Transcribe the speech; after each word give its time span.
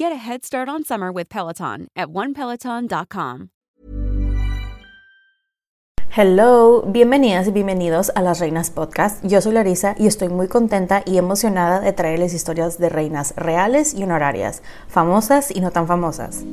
Get 0.00 0.12
a 0.12 0.16
head 0.16 0.44
start 0.44 0.68
on 0.68 0.84
summer 0.84 1.10
with 1.10 1.28
Peloton 1.28 1.88
at 1.96 2.06
onepeloton.com. 2.06 3.48
Hello, 6.16 6.82
bienvenidas 6.86 7.48
y 7.48 7.50
bienvenidos 7.50 8.12
a 8.14 8.22
Las 8.22 8.38
Reinas 8.38 8.70
Podcast. 8.70 9.24
Yo 9.24 9.40
soy 9.40 9.54
Larisa 9.54 9.96
y 9.98 10.06
estoy 10.06 10.28
muy 10.28 10.46
contenta 10.46 11.02
y 11.04 11.18
emocionada 11.18 11.80
de 11.80 11.92
traerles 11.92 12.32
historias 12.32 12.78
de 12.78 12.88
reinas 12.90 13.34
reales 13.36 13.92
y 13.92 14.04
honorarias, 14.04 14.62
famosas 14.86 15.50
y 15.50 15.60
no 15.60 15.72
tan 15.72 15.88
famosas. 15.88 16.44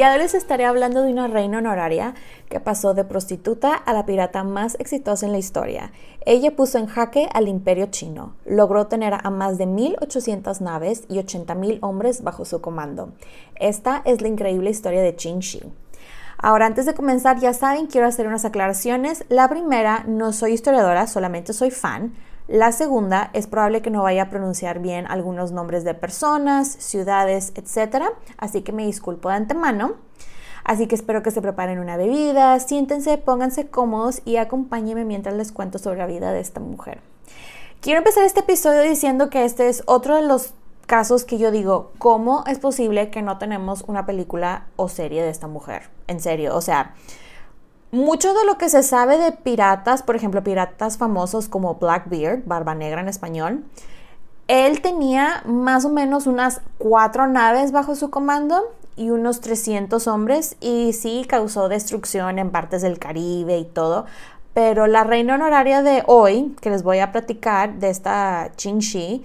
Día 0.00 0.12
hoy 0.12 0.18
les 0.20 0.32
estaré 0.32 0.64
hablando 0.64 1.02
de 1.02 1.12
una 1.12 1.26
reina 1.26 1.58
honoraria 1.58 2.14
que 2.48 2.58
pasó 2.58 2.94
de 2.94 3.04
prostituta 3.04 3.74
a 3.74 3.92
la 3.92 4.06
pirata 4.06 4.44
más 4.44 4.74
exitosa 4.80 5.26
en 5.26 5.32
la 5.32 5.36
historia. 5.36 5.92
Ella 6.24 6.56
puso 6.56 6.78
en 6.78 6.86
jaque 6.86 7.28
al 7.34 7.48
imperio 7.48 7.84
chino, 7.90 8.34
logró 8.46 8.86
tener 8.86 9.12
a 9.12 9.28
más 9.28 9.58
de 9.58 9.66
1.800 9.66 10.60
naves 10.60 11.04
y 11.10 11.18
80.000 11.18 11.80
hombres 11.82 12.22
bajo 12.22 12.46
su 12.46 12.62
comando. 12.62 13.12
Esta 13.56 14.00
es 14.06 14.22
la 14.22 14.28
increíble 14.28 14.70
historia 14.70 15.02
de 15.02 15.16
Qin 15.16 15.40
Shi. 15.40 15.70
Ahora, 16.38 16.64
antes 16.64 16.86
de 16.86 16.94
comenzar, 16.94 17.38
ya 17.38 17.52
saben, 17.52 17.86
quiero 17.86 18.06
hacer 18.06 18.26
unas 18.26 18.46
aclaraciones. 18.46 19.26
La 19.28 19.50
primera, 19.50 20.04
no 20.08 20.32
soy 20.32 20.52
historiadora, 20.52 21.08
solamente 21.08 21.52
soy 21.52 21.70
fan. 21.70 22.14
La 22.50 22.72
segunda, 22.72 23.30
es 23.32 23.46
probable 23.46 23.80
que 23.80 23.90
no 23.90 24.02
vaya 24.02 24.22
a 24.24 24.28
pronunciar 24.28 24.80
bien 24.80 25.06
algunos 25.06 25.52
nombres 25.52 25.84
de 25.84 25.94
personas, 25.94 26.66
ciudades, 26.66 27.52
etc. 27.54 28.06
Así 28.38 28.62
que 28.62 28.72
me 28.72 28.84
disculpo 28.84 29.28
de 29.28 29.36
antemano. 29.36 29.92
Así 30.64 30.88
que 30.88 30.96
espero 30.96 31.22
que 31.22 31.30
se 31.30 31.40
preparen 31.40 31.78
una 31.78 31.96
bebida, 31.96 32.58
siéntense, 32.58 33.18
pónganse 33.18 33.68
cómodos 33.68 34.20
y 34.24 34.34
acompáñenme 34.34 35.04
mientras 35.04 35.36
les 35.36 35.52
cuento 35.52 35.78
sobre 35.78 35.98
la 35.98 36.06
vida 36.06 36.32
de 36.32 36.40
esta 36.40 36.58
mujer. 36.58 37.00
Quiero 37.80 37.98
empezar 37.98 38.24
este 38.24 38.40
episodio 38.40 38.82
diciendo 38.82 39.30
que 39.30 39.44
este 39.44 39.68
es 39.68 39.84
otro 39.86 40.16
de 40.16 40.22
los 40.22 40.52
casos 40.86 41.22
que 41.22 41.38
yo 41.38 41.52
digo, 41.52 41.92
¿cómo 41.98 42.42
es 42.48 42.58
posible 42.58 43.10
que 43.10 43.22
no 43.22 43.38
tenemos 43.38 43.84
una 43.86 44.06
película 44.06 44.66
o 44.74 44.88
serie 44.88 45.22
de 45.22 45.30
esta 45.30 45.46
mujer? 45.46 45.88
En 46.08 46.18
serio, 46.18 46.56
o 46.56 46.60
sea, 46.60 46.94
mucho 47.92 48.34
de 48.34 48.44
lo 48.44 48.58
que 48.58 48.68
se 48.68 48.82
sabe 48.82 49.18
de 49.18 49.32
piratas, 49.32 50.02
por 50.02 50.16
ejemplo, 50.16 50.42
piratas 50.42 50.96
famosos 50.96 51.48
como 51.48 51.74
Blackbeard, 51.74 52.44
Barba 52.44 52.74
Negra 52.74 53.00
en 53.00 53.08
español, 53.08 53.64
él 54.48 54.80
tenía 54.82 55.42
más 55.46 55.84
o 55.84 55.90
menos 55.90 56.26
unas 56.26 56.60
cuatro 56.78 57.28
naves 57.28 57.70
bajo 57.70 57.94
su 57.94 58.10
comando 58.10 58.72
y 58.96 59.10
unos 59.10 59.40
300 59.40 60.06
hombres 60.08 60.56
y 60.60 60.92
sí 60.92 61.24
causó 61.28 61.68
destrucción 61.68 62.38
en 62.38 62.50
partes 62.50 62.82
del 62.82 62.98
Caribe 62.98 63.58
y 63.58 63.64
todo. 63.64 64.06
Pero 64.52 64.88
la 64.88 65.04
reina 65.04 65.36
honoraria 65.36 65.82
de 65.82 66.02
hoy, 66.06 66.56
que 66.60 66.70
les 66.70 66.82
voy 66.82 66.98
a 66.98 67.12
platicar 67.12 67.74
de 67.74 67.90
esta 67.90 68.50
Shi, 68.56 69.24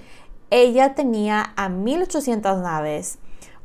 ella 0.52 0.94
tenía 0.94 1.54
a 1.56 1.70
1800 1.70 2.60
naves, 2.60 3.18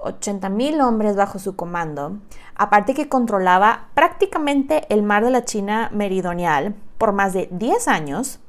80.000 0.03 0.83
hombres 0.83 1.17
bajo 1.17 1.39
su 1.39 1.57
comando, 1.57 2.19
aparte 2.55 2.95
que 2.95 3.09
controlaba 3.09 3.89
prácticamente 3.95 4.87
el 4.89 5.03
mar 5.03 5.25
de 5.25 5.31
la 5.31 5.45
China 5.45 5.91
meridional 5.93 6.75
por 6.99 7.13
más 7.13 7.33
de 7.33 7.49
10 7.51 7.89
años, 7.89 8.41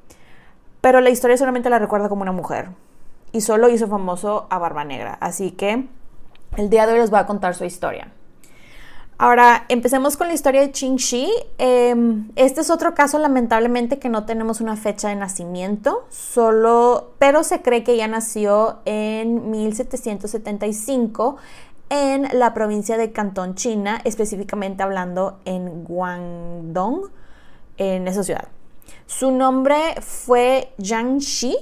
pero 0.82 1.02
la 1.02 1.10
historia 1.10 1.38
solamente 1.38 1.70
la 1.70 1.80
recuerda 1.80 2.10
como 2.10 2.22
una 2.22 2.32
mujer 2.32 2.70
y 3.32 3.42
solo 3.42 3.70
hizo 3.70 3.88
famoso 3.88 4.48
a 4.50 4.58
Barba 4.58 4.84
Negra, 4.84 5.18
así 5.22 5.52
que 5.52 5.88
el 6.58 6.70
día 6.70 6.86
de 6.86 6.94
hoy 6.94 7.00
les 7.00 7.10
voy 7.10 7.20
a 7.20 7.26
contar 7.26 7.56
su 7.56 7.66
historia. 7.66 8.12
Ahora, 9.22 9.66
empecemos 9.70 10.18
con 10.18 10.30
la 10.30 10.34
historia 10.34 10.62
de 10.62 10.72
Qin 10.72 10.96
Shi. 10.96 11.30
Em, 11.60 12.32
este 12.36 12.62
es 12.62 12.72
otro 12.72 12.96
caso, 12.96 13.20
lamentablemente, 13.20 14.00
que 14.00 14.10
no 14.10 14.26
tenemos 14.26 14.62
una 14.62 14.76
fecha 14.76 15.10
de 15.10 15.16
nacimiento, 15.16 16.08
solo, 16.10 17.12
pero 17.20 17.44
se 17.44 17.62
cree 17.62 17.84
que 17.84 17.92
ella 17.92 18.08
nació 18.08 18.80
en 18.86 19.52
1775 19.52 21.38
en 21.92 22.30
la 22.34 22.56
provincia 22.56 22.98
de 22.98 23.12
Cantón, 23.12 23.54
China, 23.54 24.02
específicamente 24.06 24.82
hablando 24.82 25.38
en 25.46 25.84
Guangdong, 25.84 27.12
en 27.78 28.08
esa 28.08 28.24
ciudad. 28.24 28.48
Su 29.06 29.30
nombre 29.30 30.02
fue 30.02 30.74
Zhang 30.84 31.20
Shi, 31.20 31.56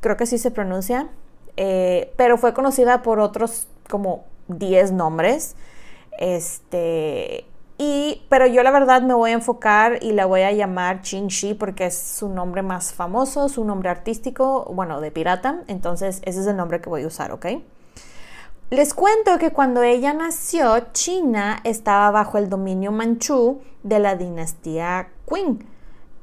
creo 0.00 0.16
que 0.16 0.24
así 0.24 0.38
se 0.38 0.50
pronuncia, 0.50 1.10
eh, 1.58 2.14
pero 2.16 2.38
fue 2.38 2.54
conocida 2.54 3.02
por 3.02 3.20
otros 3.20 3.66
como 3.86 4.24
10 4.48 4.92
nombres. 4.92 5.56
Este, 6.18 7.46
y, 7.78 8.22
pero 8.28 8.46
yo 8.46 8.62
la 8.62 8.70
verdad 8.70 9.02
me 9.02 9.12
voy 9.12 9.30
a 9.30 9.34
enfocar 9.34 10.02
y 10.02 10.12
la 10.12 10.24
voy 10.24 10.42
a 10.42 10.52
llamar 10.52 11.02
Qin 11.02 11.28
Shi 11.28 11.54
porque 11.54 11.86
es 11.86 11.98
su 11.98 12.28
nombre 12.28 12.62
más 12.62 12.94
famoso, 12.94 13.48
su 13.48 13.64
nombre 13.64 13.90
artístico, 13.90 14.70
bueno, 14.72 15.00
de 15.00 15.10
pirata. 15.10 15.62
Entonces, 15.66 16.22
ese 16.24 16.40
es 16.40 16.46
el 16.46 16.56
nombre 16.56 16.80
que 16.80 16.88
voy 16.88 17.02
a 17.02 17.06
usar, 17.06 17.32
¿ok? 17.32 17.46
Les 18.70 18.94
cuento 18.94 19.38
que 19.38 19.52
cuando 19.52 19.82
ella 19.82 20.12
nació, 20.12 20.88
China 20.92 21.60
estaba 21.62 22.10
bajo 22.10 22.38
el 22.38 22.48
dominio 22.48 22.90
manchú 22.90 23.60
de 23.84 24.00
la 24.00 24.16
dinastía 24.16 25.10
Qing, 25.28 25.64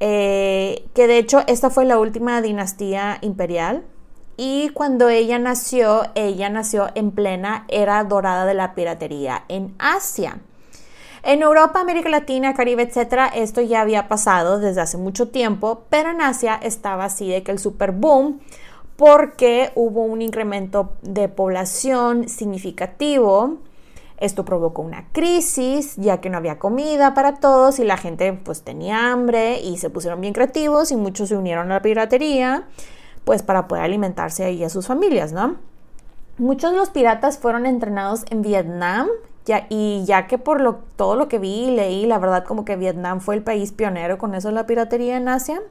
eh, 0.01 0.89
que 0.93 1.07
de 1.07 1.19
hecho 1.19 1.43
esta 1.47 1.69
fue 1.69 1.85
la 1.85 1.99
última 1.99 2.41
dinastía 2.41 3.19
imperial 3.21 3.85
y 4.37 4.69
cuando 4.69 5.09
ella 5.09 5.37
nació, 5.39 6.03
ella 6.15 6.49
nació 6.49 6.89
en 6.95 7.11
plena 7.11 7.65
era 7.67 8.03
dorada 8.03 8.45
de 8.45 8.53
la 8.53 8.73
piratería 8.75 9.45
en 9.47 9.75
Asia. 9.79 10.39
En 11.23 11.41
Europa, 11.41 11.79
América 11.79 12.09
Latina, 12.09 12.53
Caribe, 12.53 12.83
etc., 12.83 13.31
esto 13.33 13.61
ya 13.61 13.81
había 13.81 14.09
pasado 14.09 14.59
desde 14.59 14.81
hace 14.81 14.97
mucho 14.97 15.29
tiempo, 15.29 15.83
pero 15.89 16.09
en 16.09 16.19
Asia 16.21 16.59
estaba 16.61 17.05
así 17.05 17.29
de 17.29 17.43
que 17.43 17.51
el 17.51 17.59
super 17.59 17.91
boom 17.91 18.41
porque 18.97 19.71
hubo 19.75 20.03
un 20.03 20.21
incremento 20.21 20.93
de 21.01 21.29
población 21.29 22.27
significativo. 22.27 23.57
Esto 24.17 24.45
provocó 24.45 24.81
una 24.81 25.07
crisis, 25.11 25.95
ya 25.95 26.21
que 26.21 26.29
no 26.29 26.37
había 26.37 26.59
comida 26.59 27.13
para 27.13 27.35
todos 27.35 27.79
y 27.79 27.83
la 27.83 27.97
gente 27.97 28.33
pues 28.33 28.61
tenía 28.61 29.11
hambre 29.11 29.59
y 29.61 29.77
se 29.77 29.89
pusieron 29.89 30.21
bien 30.21 30.33
creativos 30.33 30.91
y 30.91 30.95
muchos 30.95 31.29
se 31.29 31.37
unieron 31.37 31.71
a 31.71 31.75
la 31.75 31.81
piratería 31.81 32.65
pues 33.25 33.43
para 33.43 33.67
poder 33.67 33.83
alimentarse 33.83 34.43
ahí 34.43 34.63
a 34.63 34.69
sus 34.69 34.87
familias, 34.87 35.33
¿no? 35.33 35.55
Muchos 36.37 36.71
de 36.71 36.77
los 36.77 36.89
piratas 36.89 37.37
fueron 37.37 37.65
entrenados 37.65 38.25
en 38.29 38.41
Vietnam 38.41 39.07
ya, 39.45 39.67
y 39.69 40.03
ya 40.05 40.27
que 40.27 40.37
por 40.37 40.61
lo, 40.61 40.75
todo 40.95 41.15
lo 41.15 41.27
que 41.27 41.37
vi 41.37 41.65
y 41.65 41.75
leí, 41.75 42.05
la 42.05 42.17
verdad 42.17 42.45
como 42.45 42.65
que 42.65 42.75
Vietnam 42.75 43.19
fue 43.19 43.35
el 43.35 43.43
país 43.43 43.71
pionero 43.71 44.17
con 44.17 44.35
eso 44.35 44.47
de 44.47 44.53
la 44.55 44.65
piratería 44.65 45.17
en 45.17 45.27
Asia. 45.27 45.61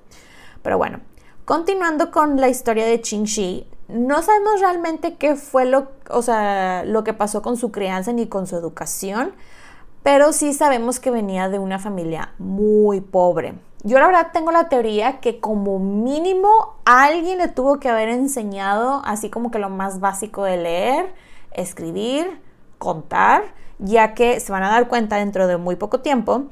Pero 0.63 0.79
bueno, 0.79 1.01
continuando 1.45 2.11
con 2.11 2.41
la 2.41 2.49
historia 2.49 2.87
de 2.87 3.01
Qin 3.01 3.25
Shi, 3.25 3.67
no 3.89 4.23
sabemos 4.23 4.61
realmente 4.61 5.17
qué 5.17 5.37
fue 5.37 5.65
lo, 5.65 5.89
o 6.11 6.23
sea, 6.23 6.85
lo 6.85 7.03
que 7.05 7.15
pasó 7.15 7.43
con 7.43 7.57
su 7.57 7.73
crianza 7.73 8.13
ni 8.13 8.27
con 8.27 8.47
su 8.47 8.57
educación, 8.57 9.33
pero 10.03 10.33
sí 10.33 10.53
sabemos 10.53 11.01
que 11.01 11.11
venía 11.11 11.49
de 11.49 11.59
una 11.59 11.79
familia 11.79 12.33
muy 12.39 13.01
pobre. 13.01 13.55
Yo 13.85 13.99
la 13.99 14.07
verdad 14.07 14.29
tengo 14.33 14.53
la 14.53 14.69
teoría 14.69 15.19
que 15.19 15.41
como 15.41 15.81
mínimo 15.81 16.77
alguien 16.85 17.39
le 17.39 17.49
tuvo 17.49 17.81
que 17.81 17.89
haber 17.89 18.09
enseñado 18.09 19.03
así 19.05 19.29
como 19.29 19.51
que 19.51 19.59
lo 19.59 19.71
más 19.71 19.99
básico 19.99 20.45
de 20.45 20.57
leer, 20.57 21.15
escribir, 21.51 22.41
contar, 22.79 23.43
ya 23.81 24.15
que 24.15 24.39
se 24.39 24.53
van 24.53 24.63
a 24.63 24.71
dar 24.71 24.87
cuenta 24.87 25.17
dentro 25.17 25.49
de 25.49 25.57
muy 25.57 25.75
poco 25.75 25.99
tiempo 25.99 26.45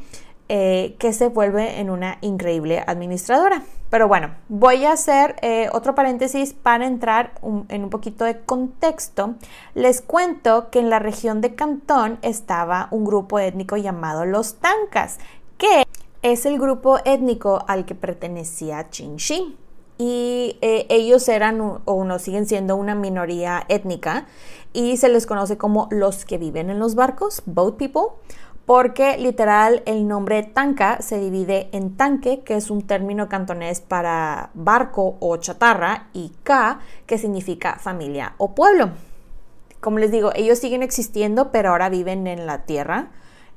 eh, 0.49 0.97
que 0.99 1.13
se 1.13 1.29
vuelve 1.29 1.79
en 1.79 1.91
una 1.91 2.19
increíble 2.21 2.83
administradora. 2.85 3.63
Pero 3.91 4.09
bueno, 4.09 4.35
voy 4.49 4.85
a 4.85 4.93
hacer 4.93 5.37
eh, 5.43 5.69
otro 5.73 5.95
paréntesis 5.95 6.53
para 6.53 6.87
entrar 6.87 7.35
en 7.69 7.85
un 7.85 7.91
poquito 7.91 8.25
de 8.25 8.41
contexto. 8.41 9.35
Les 9.75 10.01
cuento 10.01 10.71
que 10.71 10.81
en 10.81 10.91
la 10.91 10.99
región 10.99 11.41
de 11.41 11.55
Cantón 11.55 12.19
estaba 12.23 12.89
un 12.91 13.05
grupo 13.05 13.39
étnico 13.39 13.77
llamado 13.77 14.25
los 14.25 14.57
Tancas, 14.57 15.21
que 15.57 15.85
es 16.23 16.47
el 16.47 16.59
grupo 16.59 16.99
étnico 17.05 17.65
al 17.67 17.85
que 17.85 17.95
pertenecía 17.95 18.89
Shi. 18.91 19.57
Y 19.99 20.57
eh, 20.63 20.87
ellos 20.89 21.29
eran 21.29 21.81
o 21.85 22.05
no 22.05 22.19
siguen 22.19 22.47
siendo 22.47 22.77
una 22.77 22.95
minoría 22.95 23.65
étnica 23.69 24.27
y 24.73 24.97
se 24.97 25.11
les 25.11 25.27
conoce 25.27 25.59
como 25.59 25.89
los 25.91 26.25
que 26.25 26.39
viven 26.39 26.71
en 26.71 26.79
los 26.79 26.95
barcos, 26.95 27.43
boat 27.45 27.77
people, 27.77 28.15
porque 28.65 29.19
literal 29.19 29.83
el 29.85 30.07
nombre 30.07 30.43
tanca 30.43 31.03
se 31.03 31.19
divide 31.19 31.69
en 31.73 31.97
tanque, 31.97 32.41
que 32.41 32.55
es 32.55 32.71
un 32.71 32.87
término 32.87 33.29
cantonés 33.29 33.81
para 33.81 34.51
barco 34.55 35.17
o 35.21 35.37
chatarra, 35.39 36.09
y 36.13 36.33
ka, 36.45 36.81
que 37.05 37.19
significa 37.19 37.79
familia 37.79 38.35
o 38.39 38.55
pueblo. 38.55 38.91
Como 39.81 39.99
les 39.99 40.11
digo, 40.13 40.31
ellos 40.35 40.59
siguen 40.59 40.83
existiendo, 40.83 41.51
pero 41.51 41.71
ahora 41.71 41.89
viven 41.89 42.27
en 42.27 42.47
la 42.47 42.65
tierra. 42.65 43.11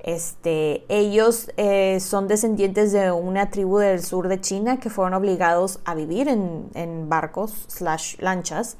Este, 0.03 0.83
ellos 0.89 1.49
eh, 1.55 2.01
son 2.01 2.27
descendientes 2.27 2.91
de 2.91 3.13
una 3.13 3.49
tribu 3.49 3.77
del 3.77 4.03
sur 4.03 4.27
de 4.27 4.41
China 4.41 4.77
que 4.77 4.89
fueron 4.89 5.13
obligados 5.13 5.79
a 5.85 5.95
vivir 5.95 6.27
en, 6.27 7.09
barcos 7.09 7.65
slash 7.69 8.17
lanchas, 8.19 8.75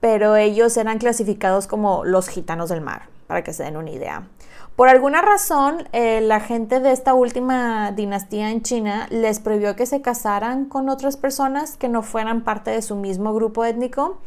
pero 0.00 0.36
ellos 0.36 0.76
eran 0.76 0.98
clasificados 0.98 1.66
como 1.66 2.04
los 2.04 2.28
gitanos 2.28 2.68
del 2.68 2.80
mar, 2.80 3.08
para 3.26 3.42
que 3.42 3.52
se 3.52 3.64
den 3.64 3.76
una 3.76 3.90
idea. 3.90 4.28
Por 4.76 4.88
alguna 4.88 5.20
razón, 5.20 5.88
eh, 5.92 6.20
la 6.20 6.38
gente 6.38 6.78
de 6.78 6.92
esta 6.92 7.12
última 7.12 7.90
dinastía 7.90 8.50
en 8.50 8.62
China 8.62 9.08
les 9.10 9.40
prohibió 9.40 9.74
que 9.74 9.84
se 9.84 10.00
casaran 10.00 10.66
con 10.66 10.88
otras 10.88 11.16
personas 11.16 11.76
que 11.76 11.88
no 11.88 12.02
fueran 12.02 12.42
parte 12.42 12.70
de 12.70 12.82
su 12.82 12.94
mismo 12.94 13.34
grupo 13.34 13.64
étnico. 13.64 14.18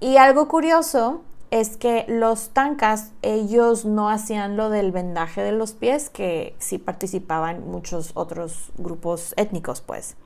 Y 0.00 0.16
algo 0.16 0.48
curioso 0.48 1.20
es 1.52 1.76
que 1.76 2.06
los 2.08 2.48
tancas, 2.48 3.12
ellos 3.20 3.84
no 3.84 4.08
hacían 4.08 4.56
lo 4.56 4.70
del 4.70 4.90
vendaje 4.90 5.42
de 5.42 5.52
los 5.52 5.72
pies, 5.72 6.08
que 6.08 6.56
sí 6.58 6.78
participaban 6.78 7.70
muchos 7.70 8.12
otros 8.14 8.70
grupos 8.78 9.34
étnicos, 9.36 9.82
pues. 9.82 10.16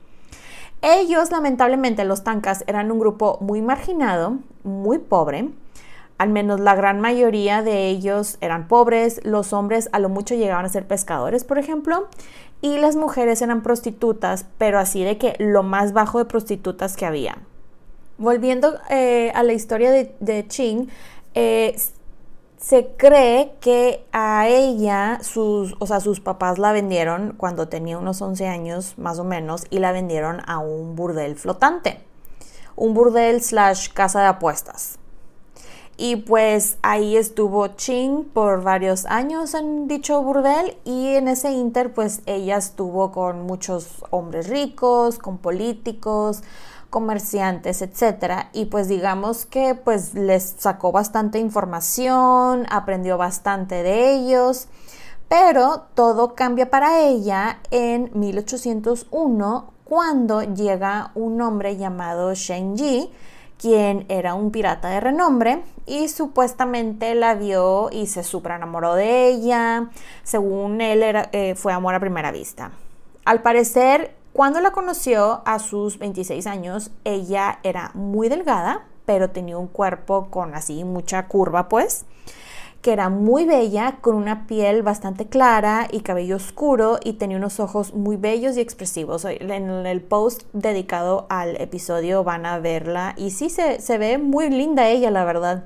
Ellos, 0.81 1.29
lamentablemente, 1.29 2.05
los 2.05 2.23
tancas, 2.23 2.63
eran 2.65 2.93
un 2.93 2.99
grupo 2.99 3.39
muy 3.41 3.61
marginado, 3.61 4.37
muy 4.63 4.99
pobre. 4.99 5.49
Al 6.17 6.29
menos 6.29 6.61
la 6.61 6.75
gran 6.75 7.01
mayoría 7.01 7.61
de 7.61 7.89
ellos 7.89 8.37
eran 8.39 8.69
pobres. 8.69 9.19
Los 9.25 9.51
hombres 9.51 9.89
a 9.91 9.99
lo 9.99 10.07
mucho 10.07 10.33
llegaban 10.33 10.63
a 10.63 10.69
ser 10.69 10.87
pescadores, 10.87 11.43
por 11.43 11.57
ejemplo. 11.57 12.07
Y 12.61 12.77
las 12.77 12.95
mujeres 12.95 13.41
eran 13.41 13.63
prostitutas, 13.63 14.45
pero 14.57 14.79
así 14.79 15.03
de 15.03 15.17
que 15.17 15.35
lo 15.39 15.61
más 15.61 15.91
bajo 15.91 16.19
de 16.19 16.25
prostitutas 16.25 16.95
que 16.95 17.05
había. 17.05 17.39
Volviendo 18.17 18.79
eh, 18.89 19.31
a 19.35 19.43
la 19.43 19.53
historia 19.53 19.91
de, 19.91 20.15
de 20.19 20.47
Ching, 20.47 20.89
eh, 21.39 21.79
se 22.57 22.87
cree 22.97 23.53
que 23.61 24.03
a 24.11 24.47
ella, 24.47 25.19
sus, 25.21 25.75
o 25.77 25.85
sea, 25.85 25.99
sus 25.99 26.19
papás 26.19 26.57
la 26.57 26.71
vendieron 26.71 27.35
cuando 27.37 27.67
tenía 27.67 27.99
unos 27.99 28.23
11 28.23 28.47
años 28.47 28.97
más 28.97 29.19
o 29.19 29.23
menos 29.23 29.65
y 29.69 29.77
la 29.77 29.91
vendieron 29.91 30.41
a 30.47 30.57
un 30.57 30.95
burdel 30.95 31.35
flotante, 31.35 32.01
un 32.75 32.95
burdel 32.95 33.43
slash 33.43 33.89
casa 33.93 34.21
de 34.21 34.25
apuestas. 34.25 34.97
Y 35.95 36.15
pues 36.15 36.79
ahí 36.81 37.15
estuvo 37.17 37.67
Ching 37.67 38.23
por 38.23 38.63
varios 38.63 39.05
años 39.05 39.53
en 39.53 39.87
dicho 39.87 40.23
burdel 40.23 40.75
y 40.85 41.09
en 41.09 41.27
ese 41.27 41.51
inter 41.51 41.93
pues 41.93 42.21
ella 42.25 42.57
estuvo 42.57 43.11
con 43.11 43.43
muchos 43.43 44.03
hombres 44.09 44.47
ricos, 44.47 45.19
con 45.19 45.37
políticos, 45.37 46.41
comerciantes, 46.89 47.81
etcétera, 47.81 48.49
y 48.53 48.65
pues 48.65 48.87
digamos 48.87 49.45
que 49.45 49.75
pues 49.75 50.13
les 50.13 50.55
sacó 50.57 50.91
bastante 50.91 51.39
información, 51.39 52.65
aprendió 52.69 53.17
bastante 53.17 53.83
de 53.83 54.13
ellos, 54.13 54.67
pero 55.27 55.83
todo 55.93 56.35
cambia 56.35 56.69
para 56.69 57.01
ella 57.01 57.59
en 57.71 58.09
1801 58.13 59.73
cuando 59.83 60.41
llega 60.41 61.11
un 61.15 61.41
hombre 61.41 61.77
llamado 61.77 62.33
Shen 62.33 62.75
Yi, 62.75 63.09
quien 63.57 64.05
era 64.09 64.35
un 64.35 64.51
pirata 64.51 64.89
de 64.89 64.99
renombre 64.99 65.63
y 65.85 66.09
supuestamente 66.09 67.15
la 67.15 67.35
vio 67.35 67.89
y 67.91 68.07
se 68.07 68.23
super 68.23 68.53
enamoró 68.53 68.93
de 68.95 69.29
ella. 69.29 69.89
Según 70.23 70.81
él 70.81 71.03
eh, 71.31 71.55
fue 71.55 71.73
amor 71.73 71.95
a 71.95 71.99
primera 71.99 72.31
vista. 72.31 72.71
Al 73.25 73.41
parecer 73.41 74.15
cuando 74.37 74.59
la 74.59 74.69
conoció 74.69 75.41
a 75.45 75.57
sus 75.57 75.97
26 75.97 76.45
años, 76.45 76.91
ella 77.05 77.57
era 77.63 77.89
muy 77.95 78.29
delgada, 78.29 78.85
pero 79.03 79.31
tenía 79.31 79.57
un 79.57 79.65
cuerpo 79.65 80.27
con 80.29 80.53
así 80.53 80.83
mucha 80.83 81.27
curva, 81.27 81.69
pues, 81.69 82.05
que 82.83 82.93
era 82.93 83.09
muy 83.09 83.45
bella, 83.45 83.97
con 83.99 84.13
una 84.13 84.45
piel 84.45 84.83
bastante 84.83 85.25
clara 85.25 85.87
y 85.91 86.01
cabello 86.01 86.35
oscuro 86.35 86.99
y 87.03 87.13
tenía 87.13 87.37
unos 87.37 87.59
ojos 87.59 87.95
muy 87.95 88.15
bellos 88.15 88.57
y 88.57 88.61
expresivos. 88.61 89.25
En 89.25 89.71
el 89.87 90.01
post 90.01 90.43
dedicado 90.53 91.25
al 91.29 91.59
episodio 91.59 92.23
van 92.23 92.45
a 92.45 92.59
verla 92.59 93.15
y 93.17 93.31
sí 93.31 93.49
se, 93.49 93.81
se 93.81 93.97
ve 93.97 94.19
muy 94.19 94.51
linda 94.51 94.87
ella, 94.87 95.09
la 95.09 95.25
verdad. 95.25 95.63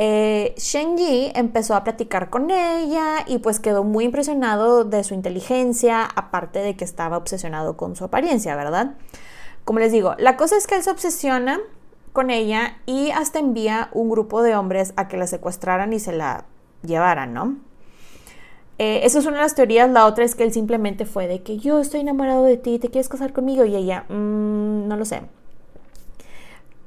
Eh, 0.00 0.54
Shen 0.56 0.96
Yi 0.96 1.32
empezó 1.34 1.74
a 1.74 1.82
platicar 1.82 2.30
con 2.30 2.52
ella 2.52 3.24
y 3.26 3.38
pues 3.38 3.58
quedó 3.58 3.82
muy 3.82 4.04
impresionado 4.04 4.84
de 4.84 5.02
su 5.02 5.12
inteligencia, 5.12 6.04
aparte 6.04 6.60
de 6.60 6.76
que 6.76 6.84
estaba 6.84 7.16
obsesionado 7.16 7.76
con 7.76 7.96
su 7.96 8.04
apariencia, 8.04 8.54
¿verdad? 8.54 8.94
Como 9.64 9.80
les 9.80 9.90
digo, 9.90 10.14
la 10.18 10.36
cosa 10.36 10.56
es 10.56 10.68
que 10.68 10.76
él 10.76 10.84
se 10.84 10.92
obsesiona 10.92 11.58
con 12.12 12.30
ella 12.30 12.78
y 12.86 13.10
hasta 13.10 13.40
envía 13.40 13.88
un 13.92 14.08
grupo 14.08 14.40
de 14.42 14.54
hombres 14.54 14.94
a 14.94 15.08
que 15.08 15.16
la 15.16 15.26
secuestraran 15.26 15.92
y 15.92 15.98
se 15.98 16.12
la 16.12 16.44
llevaran, 16.82 17.34
¿no? 17.34 17.56
Eh, 18.78 19.00
esa 19.02 19.18
es 19.18 19.26
una 19.26 19.38
de 19.38 19.42
las 19.42 19.56
teorías. 19.56 19.90
La 19.90 20.06
otra 20.06 20.24
es 20.24 20.36
que 20.36 20.44
él 20.44 20.52
simplemente 20.52 21.06
fue 21.06 21.26
de 21.26 21.42
que 21.42 21.58
yo 21.58 21.80
estoy 21.80 22.00
enamorado 22.02 22.44
de 22.44 22.56
ti, 22.56 22.78
¿te 22.78 22.88
quieres 22.88 23.08
casar 23.08 23.32
conmigo? 23.32 23.64
Y 23.64 23.74
ella, 23.74 24.04
mm, 24.08 24.86
no 24.86 24.96
lo 24.96 25.04
sé. 25.04 25.22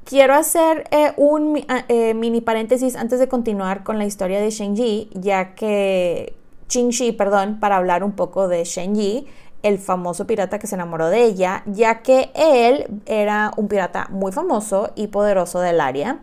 Quiero 0.04 0.34
hacer 0.34 0.88
eh, 0.92 1.14
un 1.16 1.64
ah, 1.68 1.86
eh, 1.88 2.14
mini 2.14 2.42
paréntesis 2.42 2.96
antes 2.96 3.20
de 3.20 3.28
continuar 3.28 3.84
con 3.84 3.98
la 3.98 4.06
historia 4.06 4.42
de 4.42 4.50
Shen 4.50 4.76
ya 5.14 5.54
que 5.54 6.34
Qingxi, 6.68 7.12
perdón, 7.12 7.60
para 7.60 7.78
hablar 7.78 8.04
un 8.04 8.14
poco 8.14 8.48
de 8.48 8.64
Shen 8.64 8.96
Yi, 8.96 9.28
el 9.62 9.78
famoso 9.78 10.26
pirata 10.26 10.58
que 10.58 10.68
se 10.68 10.76
enamoró 10.76 11.08
de 11.10 11.24
ella, 11.24 11.64
ya 11.66 12.02
que 12.02 12.32
él 12.34 13.02
era 13.06 13.52
un 13.58 13.68
pirata 13.68 14.08
muy 14.10 14.32
famoso 14.32 14.92
y 14.96 15.08
poderoso 15.08 15.60
del 15.60 15.80
área. 15.80 16.20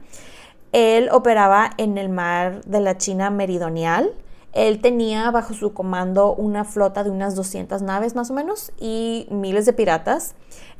Él 0.73 1.09
operaba 1.13 1.71
en 1.77 1.99
el 1.99 2.09
mar 2.09 2.63
de 2.65 2.81
la 2.81 2.99
China 2.99 3.31
meridional. 3.31 4.13
Él 4.53 4.81
tenía 4.81 5.31
bajo 5.31 5.55
su 5.55 5.73
comando 5.73 6.35
una 6.35 6.65
flota 6.65 7.05
de 7.05 7.11
unas 7.11 7.37
200 7.37 7.83
naves 7.83 8.15
más 8.15 8.31
o 8.31 8.35
menos 8.35 8.73
y 8.81 9.29
miles 9.31 9.67
de 9.67 9.73
piratas 9.73 10.35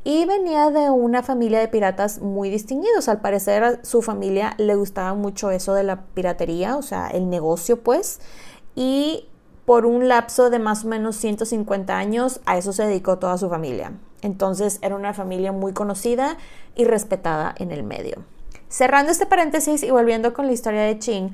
y 0.05 0.25
venía 0.25 0.71
de 0.71 0.91
una 0.91 1.23
familia 1.23 1.61
de 1.61 1.69
piratas 1.69 2.21
muy 2.21 2.51
distinguidos. 2.51 3.09
Al 3.09 3.21
parecer 3.21 3.65
a 3.65 3.85
su 3.85 4.03
familia 4.03 4.55
le 4.59 4.75
gustaba 4.75 5.15
mucho 5.15 5.51
eso 5.51 5.75
de 5.75 5.83
la 5.83 6.03
piratería, 6.15 6.77
o 6.77 6.83
sea, 6.83 7.09
el 7.09 7.29
negocio 7.29 7.83
pues, 7.83 8.21
y 8.75 9.29
por 9.65 9.85
un 9.85 10.09
lapso 10.09 10.49
de 10.49 10.59
más 10.59 10.85
o 10.85 10.89
menos 10.89 11.17
150 11.17 11.97
años 11.97 12.41
a 12.47 12.57
eso 12.57 12.73
se 12.73 12.87
dedicó 12.87 13.19
toda 13.19 13.37
su 13.37 13.51
familia. 13.51 13.93
Entonces 14.23 14.79
era 14.83 14.97
una 14.97 15.13
familia 15.15 15.53
muy 15.53 15.73
conocida 15.73 16.39
y 16.75 16.85
respetada 16.85 17.55
en 17.59 17.71
el 17.71 17.83
medio. 17.83 18.25
Cerrando 18.69 19.13
este 19.13 19.27
paréntesis 19.27 19.83
y 19.83 19.91
volviendo 19.91 20.33
con 20.33 20.47
la 20.47 20.53
historia 20.53 20.83
de 20.83 20.99
Ching, 20.99 21.33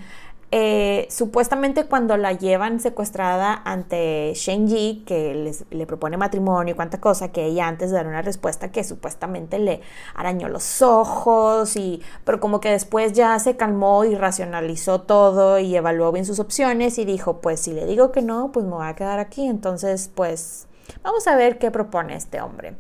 eh, 0.56 1.08
supuestamente 1.10 1.86
cuando 1.86 2.16
la 2.16 2.32
llevan 2.32 2.78
secuestrada 2.78 3.60
ante 3.64 4.32
Shenji, 4.36 5.02
que 5.04 5.52
le 5.68 5.86
propone 5.88 6.16
matrimonio 6.16 6.74
y 6.74 6.76
cuánta 6.76 7.00
cosa, 7.00 7.32
que 7.32 7.46
ella 7.46 7.66
antes 7.66 7.90
de 7.90 7.96
dar 7.96 8.06
una 8.06 8.22
respuesta 8.22 8.70
que 8.70 8.84
supuestamente 8.84 9.58
le 9.58 9.80
arañó 10.14 10.48
los 10.48 10.80
ojos, 10.80 11.74
y, 11.74 12.00
pero 12.24 12.38
como 12.38 12.60
que 12.60 12.70
después 12.70 13.14
ya 13.14 13.36
se 13.40 13.56
calmó 13.56 14.04
y 14.04 14.14
racionalizó 14.14 15.00
todo 15.00 15.58
y 15.58 15.74
evaluó 15.74 16.12
bien 16.12 16.24
sus 16.24 16.38
opciones 16.38 16.98
y 16.98 17.04
dijo, 17.04 17.40
pues 17.40 17.58
si 17.58 17.72
le 17.72 17.84
digo 17.84 18.12
que 18.12 18.22
no, 18.22 18.52
pues 18.52 18.64
me 18.64 18.74
voy 18.74 18.86
a 18.86 18.94
quedar 18.94 19.18
aquí, 19.18 19.48
entonces 19.48 20.08
pues 20.14 20.68
vamos 21.02 21.26
a 21.26 21.34
ver 21.34 21.58
qué 21.58 21.72
propone 21.72 22.14
este 22.14 22.40
hombre. 22.40 22.76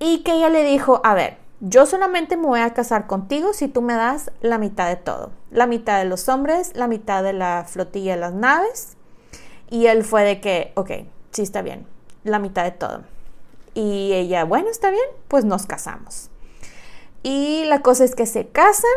Y 0.00 0.24
que 0.24 0.32
ella 0.32 0.48
le 0.48 0.64
dijo, 0.64 1.00
a 1.04 1.14
ver, 1.14 1.45
yo 1.60 1.86
solamente 1.86 2.36
me 2.36 2.46
voy 2.46 2.60
a 2.60 2.74
casar 2.74 3.06
contigo 3.06 3.52
si 3.52 3.68
tú 3.68 3.82
me 3.82 3.94
das 3.94 4.30
la 4.40 4.58
mitad 4.58 4.88
de 4.88 4.96
todo. 4.96 5.30
La 5.50 5.66
mitad 5.66 5.98
de 5.98 6.04
los 6.04 6.28
hombres, 6.28 6.72
la 6.74 6.86
mitad 6.86 7.22
de 7.22 7.32
la 7.32 7.64
flotilla 7.66 8.14
de 8.14 8.20
las 8.20 8.34
naves. 8.34 8.96
Y 9.70 9.86
él 9.86 10.04
fue 10.04 10.22
de 10.22 10.40
que, 10.40 10.72
ok, 10.74 10.90
sí 11.32 11.42
está 11.42 11.62
bien, 11.62 11.86
la 12.24 12.38
mitad 12.38 12.64
de 12.64 12.72
todo. 12.72 13.02
Y 13.74 14.12
ella, 14.12 14.44
bueno, 14.44 14.68
está 14.70 14.90
bien, 14.90 15.06
pues 15.28 15.44
nos 15.44 15.66
casamos. 15.66 16.30
Y 17.22 17.64
la 17.64 17.82
cosa 17.82 18.04
es 18.04 18.14
que 18.14 18.26
se 18.26 18.48
casan 18.48 18.90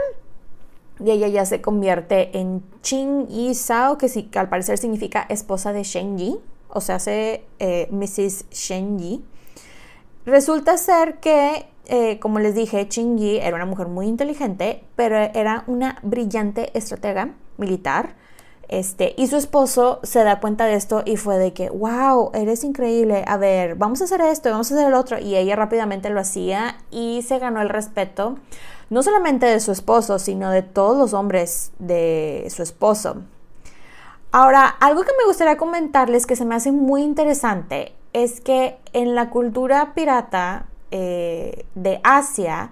y 0.99 1.11
ella 1.11 1.27
ya 1.29 1.45
se 1.45 1.61
convierte 1.61 2.37
en 2.37 2.63
Ching 2.81 3.27
Yi 3.27 3.55
Sao, 3.55 3.97
que, 3.97 4.29
al 4.35 4.49
parecer 4.49 4.77
significa 4.77 5.25
esposa 5.29 5.71
de 5.71 5.83
Shen 5.83 6.17
Yi, 6.17 6.39
o 6.67 6.81
sea, 6.81 6.95
hace 6.95 7.45
eh, 7.59 7.87
Mrs. 7.91 8.49
Shen 8.51 8.99
Yi. 8.99 9.23
Resulta 10.25 10.77
ser 10.77 11.19
que 11.19 11.65
eh, 11.89 12.19
como 12.19 12.39
les 12.39 12.55
dije, 12.55 12.87
Ching 12.87 13.17
Yi 13.17 13.37
era 13.37 13.55
una 13.55 13.65
mujer 13.65 13.87
muy 13.87 14.07
inteligente, 14.07 14.83
pero 14.95 15.17
era 15.17 15.63
una 15.67 15.97
brillante 16.03 16.77
estratega 16.77 17.33
militar. 17.57 18.15
Este, 18.67 19.15
y 19.17 19.25
su 19.25 19.35
esposo 19.35 19.99
se 20.03 20.23
da 20.23 20.39
cuenta 20.39 20.65
de 20.65 20.75
esto 20.75 21.01
y 21.03 21.17
fue 21.17 21.39
de 21.39 21.53
que, 21.53 21.71
wow, 21.71 22.29
eres 22.35 22.63
increíble, 22.63 23.23
a 23.27 23.35
ver, 23.35 23.73
vamos 23.73 23.99
a 24.01 24.03
hacer 24.03 24.21
esto, 24.21 24.51
vamos 24.51 24.71
a 24.71 24.75
hacer 24.75 24.87
el 24.87 24.93
otro. 24.93 25.17
Y 25.17 25.35
ella 25.35 25.55
rápidamente 25.55 26.11
lo 26.11 26.19
hacía 26.19 26.77
y 26.91 27.23
se 27.23 27.39
ganó 27.39 27.61
el 27.61 27.69
respeto, 27.69 28.37
no 28.91 29.01
solamente 29.01 29.47
de 29.47 29.59
su 29.59 29.71
esposo, 29.71 30.19
sino 30.19 30.51
de 30.51 30.61
todos 30.61 30.95
los 30.97 31.13
hombres 31.13 31.71
de 31.79 32.45
su 32.49 32.61
esposo. 32.61 33.23
Ahora, 34.31 34.67
algo 34.67 35.01
que 35.01 35.11
me 35.17 35.25
gustaría 35.25 35.57
comentarles 35.57 36.27
que 36.27 36.35
se 36.35 36.45
me 36.45 36.53
hace 36.53 36.71
muy 36.71 37.01
interesante 37.01 37.93
es 38.13 38.41
que 38.41 38.77
en 38.93 39.15
la 39.15 39.31
cultura 39.31 39.93
pirata 39.95 40.67
eh, 40.91 41.65
de 41.75 41.99
Asia, 42.03 42.71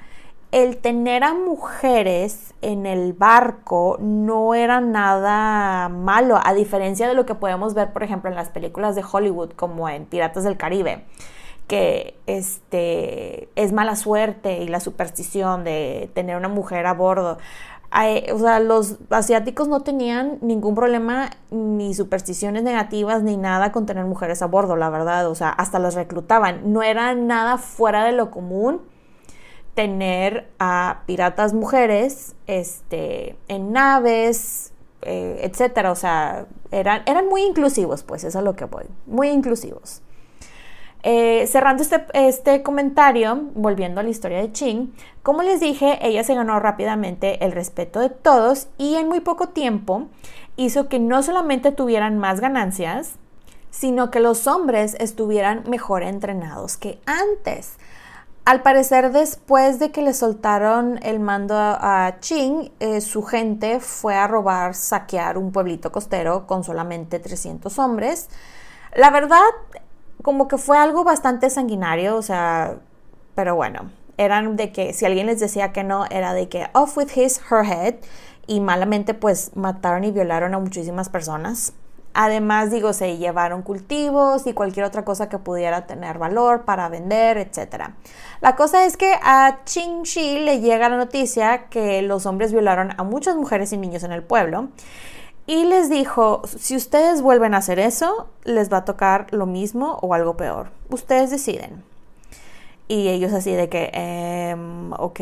el 0.51 0.77
tener 0.77 1.23
a 1.23 1.33
mujeres 1.33 2.53
en 2.61 2.85
el 2.85 3.13
barco 3.13 3.97
no 3.99 4.55
era 4.55 4.79
nada 4.79 5.89
malo, 5.89 6.39
a 6.41 6.53
diferencia 6.53 7.07
de 7.07 7.13
lo 7.13 7.25
que 7.25 7.35
podemos 7.35 7.73
ver, 7.73 7.91
por 7.91 8.03
ejemplo, 8.03 8.29
en 8.29 8.35
las 8.35 8.49
películas 8.49 8.95
de 8.95 9.03
Hollywood, 9.09 9.51
como 9.51 9.89
en 9.89 10.05
Piratas 10.05 10.45
del 10.45 10.57
Caribe, 10.57 11.03
que 11.67 12.17
este, 12.27 13.49
es 13.55 13.73
mala 13.73 13.97
suerte 13.97 14.59
y 14.59 14.67
la 14.69 14.79
superstición 14.79 15.65
de 15.65 16.09
tener 16.13 16.37
una 16.37 16.47
mujer 16.47 16.85
a 16.85 16.93
bordo. 16.93 17.37
O 17.91 18.39
sea, 18.39 18.59
los 18.59 18.97
asiáticos 19.09 19.67
no 19.67 19.81
tenían 19.81 20.37
ningún 20.41 20.75
problema 20.75 21.29
ni 21.51 21.93
supersticiones 21.93 22.63
negativas 22.63 23.23
ni 23.23 23.37
nada 23.37 23.71
con 23.71 23.85
tener 23.85 24.05
mujeres 24.05 24.41
a 24.41 24.47
bordo, 24.47 24.75
la 24.75 24.89
verdad. 24.89 25.27
O 25.29 25.35
sea, 25.35 25.49
hasta 25.49 25.79
las 25.79 25.95
reclutaban. 25.95 26.73
No 26.73 26.83
era 26.83 27.15
nada 27.15 27.57
fuera 27.57 28.03
de 28.03 28.11
lo 28.11 28.29
común 28.29 28.81
tener 29.73 30.49
a 30.59 31.03
piratas 31.05 31.53
mujeres 31.53 32.35
este, 32.47 33.37
en 33.47 33.71
naves, 33.71 34.73
eh, 35.03 35.39
etcétera. 35.43 35.91
O 35.91 35.95
sea, 35.95 36.47
eran, 36.71 37.03
eran 37.05 37.27
muy 37.29 37.43
inclusivos, 37.43 38.03
pues, 38.03 38.23
eso 38.23 38.39
es 38.39 38.45
lo 38.45 38.55
que 38.55 38.65
voy. 38.65 38.85
Muy 39.05 39.29
inclusivos. 39.29 40.01
Eh, 41.09 41.47
cerrando 41.47 41.83
este, 41.83 42.03
este, 42.11 42.63
comentario, 42.63 43.43
volviendo 43.55 44.01
a 44.01 44.03
la 44.03 44.09
historia 44.09 44.39
de 44.39 44.51
Ching, 44.51 44.93
como 45.23 45.41
les 45.41 45.61
dije, 45.61 46.05
ella 46.05 46.21
se 46.25 46.35
ganó 46.35 46.59
rápidamente 46.59 47.45
el 47.45 47.53
respeto 47.53 48.01
de 48.01 48.09
todos 48.09 48.67
y 48.77 48.95
en 48.95 49.07
muy 49.07 49.21
poco 49.21 49.47
tiempo 49.47 50.07
hizo 50.57 50.89
que 50.89 50.99
no 50.99 51.23
solamente 51.23 51.71
tuvieran 51.71 52.17
más 52.17 52.41
ganancias, 52.41 53.13
sino 53.69 54.11
que 54.11 54.19
los 54.19 54.47
hombres 54.47 54.97
estuvieran 54.99 55.63
mejor 55.69 56.03
entrenados 56.03 56.75
que 56.75 56.99
antes. 57.05 57.77
Al 58.43 58.61
parecer, 58.61 59.13
después 59.13 59.79
de 59.79 59.91
que 59.91 60.01
le 60.01 60.13
soltaron 60.13 60.99
el 61.03 61.21
mando 61.21 61.55
a, 61.57 62.17
Ching, 62.19 62.69
eh, 62.81 62.99
su 62.99 63.23
gente 63.23 63.79
fue 63.79 64.15
a 64.15 64.27
robar, 64.27 64.75
saquear 64.75 65.37
un 65.37 65.53
pueblito 65.53 65.89
costero 65.89 66.45
con 66.47 66.65
solamente 66.65 67.19
300 67.19 67.79
hombres. 67.79 68.27
La 68.93 69.09
verdad, 69.09 69.39
como 70.21 70.47
que 70.47 70.57
fue 70.57 70.77
algo 70.77 71.03
bastante 71.03 71.49
sanguinario, 71.49 72.15
o 72.15 72.21
sea, 72.21 72.77
pero 73.35 73.55
bueno, 73.55 73.91
eran 74.17 74.55
de 74.55 74.71
que 74.71 74.93
si 74.93 75.05
alguien 75.05 75.27
les 75.27 75.39
decía 75.39 75.71
que 75.71 75.83
no, 75.83 76.05
era 76.09 76.33
de 76.33 76.49
que 76.49 76.67
off 76.73 76.97
with 76.97 77.09
his, 77.15 77.39
her 77.51 77.65
head, 77.65 77.95
y 78.47 78.61
malamente 78.61 79.13
pues 79.13 79.51
mataron 79.55 80.03
y 80.05 80.11
violaron 80.11 80.55
a 80.55 80.59
muchísimas 80.59 81.09
personas. 81.09 81.73
Además, 82.19 82.71
digo, 82.71 82.93
se 82.93 83.17
llevaron 83.17 83.61
cultivos 83.61 84.47
y 84.47 84.53
cualquier 84.53 84.85
otra 84.85 85.05
cosa 85.05 85.29
que 85.29 85.37
pudiera 85.37 85.85
tener 85.85 86.17
valor 86.17 86.65
para 86.65 86.89
vender, 86.89 87.37
etc. 87.37 87.91
La 88.41 88.55
cosa 88.55 88.85
es 88.85 88.97
que 88.97 89.13
a 89.21 89.59
Ching 89.65 90.01
Shi 90.01 90.39
le 90.39 90.59
llega 90.59 90.89
la 90.89 90.97
noticia 90.97 91.67
que 91.69 92.01
los 92.01 92.25
hombres 92.25 92.51
violaron 92.51 92.95
a 92.97 93.03
muchas 93.03 93.35
mujeres 93.35 93.71
y 93.71 93.77
niños 93.77 94.03
en 94.03 94.13
el 94.13 94.23
pueblo 94.23 94.69
y 95.47 95.63
les 95.63 95.89
dijo, 95.89 96.41
si 96.45 96.75
ustedes 96.75 97.21
vuelven 97.21 97.53
a 97.53 97.57
hacer 97.57 97.79
eso, 97.79 98.27
les 98.43 98.71
va 98.71 98.77
a 98.77 98.85
tocar 98.85 99.27
lo 99.31 99.45
mismo 99.45 99.97
o 100.01 100.13
algo 100.13 100.35
peor. 100.35 100.71
Ustedes 100.89 101.31
deciden. 101.31 101.83
Y 102.89 103.07
ellos 103.07 103.31
así 103.31 103.53
de 103.53 103.69
que, 103.69 103.89
em, 103.93 104.91
ok. 104.91 105.21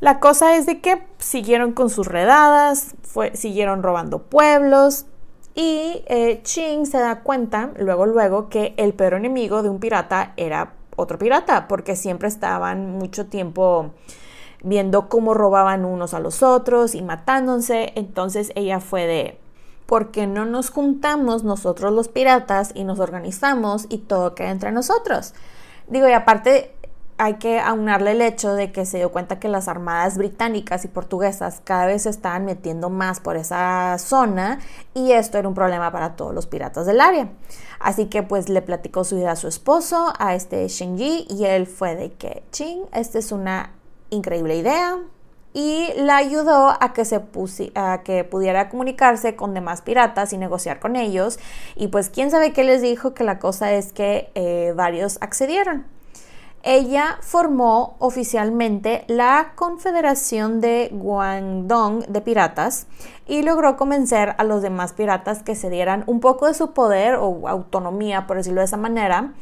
La 0.00 0.18
cosa 0.18 0.56
es 0.56 0.66
de 0.66 0.80
que 0.80 1.02
siguieron 1.18 1.72
con 1.72 1.88
sus 1.88 2.08
redadas, 2.08 2.96
siguieron 3.34 3.82
robando 3.84 4.22
pueblos 4.22 5.06
y 5.54 6.02
eh, 6.06 6.40
Ching 6.42 6.86
se 6.86 6.98
da 6.98 7.20
cuenta 7.20 7.70
luego, 7.78 8.06
luego 8.06 8.48
que 8.48 8.74
el 8.76 8.94
peor 8.94 9.14
enemigo 9.14 9.62
de 9.62 9.68
un 9.68 9.78
pirata 9.78 10.32
era 10.36 10.72
otro 10.96 11.18
pirata, 11.18 11.68
porque 11.68 11.96
siempre 11.96 12.28
estaban 12.28 12.90
mucho 12.98 13.26
tiempo 13.26 13.90
viendo 14.62 15.08
cómo 15.08 15.34
robaban 15.34 15.84
unos 15.84 16.14
a 16.14 16.20
los 16.20 16.42
otros 16.42 16.94
y 16.94 17.02
matándose. 17.02 17.92
Entonces 17.96 18.52
ella 18.54 18.80
fue 18.80 19.06
de, 19.06 19.38
¿por 19.86 20.10
qué 20.10 20.26
no 20.26 20.44
nos 20.44 20.70
juntamos 20.70 21.44
nosotros 21.44 21.92
los 21.92 22.08
piratas 22.08 22.72
y 22.74 22.84
nos 22.84 23.00
organizamos 23.00 23.86
y 23.88 23.98
todo 23.98 24.34
queda 24.34 24.50
entre 24.50 24.72
nosotros? 24.72 25.34
Digo, 25.88 26.08
y 26.08 26.12
aparte 26.12 26.74
hay 27.20 27.34
que 27.34 27.60
aunarle 27.60 28.12
el 28.12 28.22
hecho 28.22 28.54
de 28.54 28.72
que 28.72 28.86
se 28.86 28.96
dio 28.96 29.12
cuenta 29.12 29.38
que 29.38 29.48
las 29.48 29.68
armadas 29.68 30.16
británicas 30.16 30.86
y 30.86 30.88
portuguesas 30.88 31.60
cada 31.62 31.84
vez 31.84 32.04
se 32.04 32.08
estaban 32.08 32.46
metiendo 32.46 32.88
más 32.88 33.20
por 33.20 33.36
esa 33.36 33.98
zona 33.98 34.58
y 34.94 35.12
esto 35.12 35.36
era 35.36 35.46
un 35.46 35.54
problema 35.54 35.92
para 35.92 36.16
todos 36.16 36.34
los 36.34 36.46
piratas 36.46 36.86
del 36.86 36.98
área. 36.98 37.28
Así 37.78 38.06
que 38.06 38.22
pues 38.22 38.48
le 38.48 38.62
platicó 38.62 39.04
su 39.04 39.18
idea 39.18 39.32
a 39.32 39.36
su 39.36 39.48
esposo, 39.48 40.14
a 40.18 40.34
este 40.34 40.66
Shenji, 40.66 41.26
y 41.28 41.44
él 41.44 41.66
fue 41.66 41.94
de 41.94 42.12
que, 42.12 42.42
ching, 42.52 42.84
esta 42.94 43.18
es 43.18 43.32
una 43.32 43.74
increíble 44.10 44.56
idea 44.56 44.98
y 45.52 45.88
la 45.96 46.16
ayudó 46.16 46.76
a 46.80 46.92
que, 46.92 47.04
se 47.04 47.20
que 48.04 48.24
pudiera 48.24 48.68
comunicarse 48.68 49.34
con 49.34 49.54
demás 49.54 49.82
piratas 49.82 50.32
y 50.32 50.38
negociar 50.38 50.78
con 50.78 50.96
ellos. 50.96 51.38
Y 51.74 51.88
pues 51.88 52.08
quién 52.08 52.30
sabe 52.30 52.52
qué 52.52 52.64
les 52.64 52.82
dijo, 52.82 53.14
que 53.14 53.24
la 53.24 53.38
cosa 53.38 53.72
es 53.72 53.92
que 53.92 54.30
eh, 54.34 54.72
varios 54.76 55.18
accedieron. 55.20 55.86
Ella 56.62 57.16
formó 57.22 57.96
oficialmente 58.00 59.04
la 59.06 59.52
Confederación 59.54 60.60
de 60.60 60.90
Guangdong 60.92 62.00
de 62.06 62.20
Piratas 62.20 62.86
y 63.26 63.42
logró 63.42 63.78
convencer 63.78 64.34
a 64.36 64.44
los 64.44 64.60
demás 64.60 64.92
piratas 64.92 65.42
que 65.42 65.54
se 65.54 65.70
dieran 65.70 66.04
un 66.06 66.20
poco 66.20 66.46
de 66.46 66.54
su 66.54 66.72
poder 66.72 67.14
o 67.14 67.48
autonomía, 67.48 68.26
por 68.26 68.36
decirlo 68.36 68.60
de 68.60 68.66
esa 68.66 68.76
manera, 68.76 69.32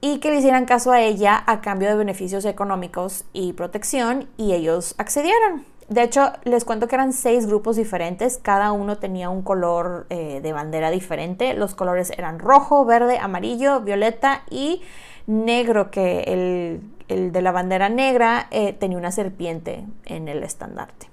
y 0.00 0.18
que 0.18 0.30
le 0.30 0.38
hicieran 0.38 0.64
caso 0.64 0.92
a 0.92 1.00
ella 1.00 1.42
a 1.46 1.60
cambio 1.60 1.88
de 1.88 1.96
beneficios 1.96 2.44
económicos 2.44 3.24
y 3.32 3.52
protección 3.54 4.28
y 4.36 4.52
ellos 4.52 4.94
accedieron. 4.98 5.64
De 5.88 6.02
hecho, 6.02 6.32
les 6.42 6.64
cuento 6.64 6.88
que 6.88 6.96
eran 6.96 7.12
seis 7.12 7.46
grupos 7.46 7.76
diferentes, 7.76 8.38
cada 8.42 8.72
uno 8.72 8.98
tenía 8.98 9.30
un 9.30 9.42
color 9.42 10.06
eh, 10.10 10.40
de 10.42 10.52
bandera 10.52 10.90
diferente. 10.90 11.54
Los 11.54 11.76
colores 11.76 12.10
eran 12.10 12.40
rojo, 12.40 12.84
verde, 12.84 13.18
amarillo, 13.18 13.80
violeta 13.80 14.42
y 14.50 14.82
negro, 15.28 15.92
que 15.92 16.80
el, 17.08 17.32
de 17.32 17.42
la 17.42 17.52
bandera 17.52 17.88
negra 17.88 18.48
eh, 18.50 18.72
tenía 18.72 18.98
una 18.98 19.12
serpiente 19.12 19.84
en 20.06 20.26
el 20.26 20.42
estandarte. 20.42 21.08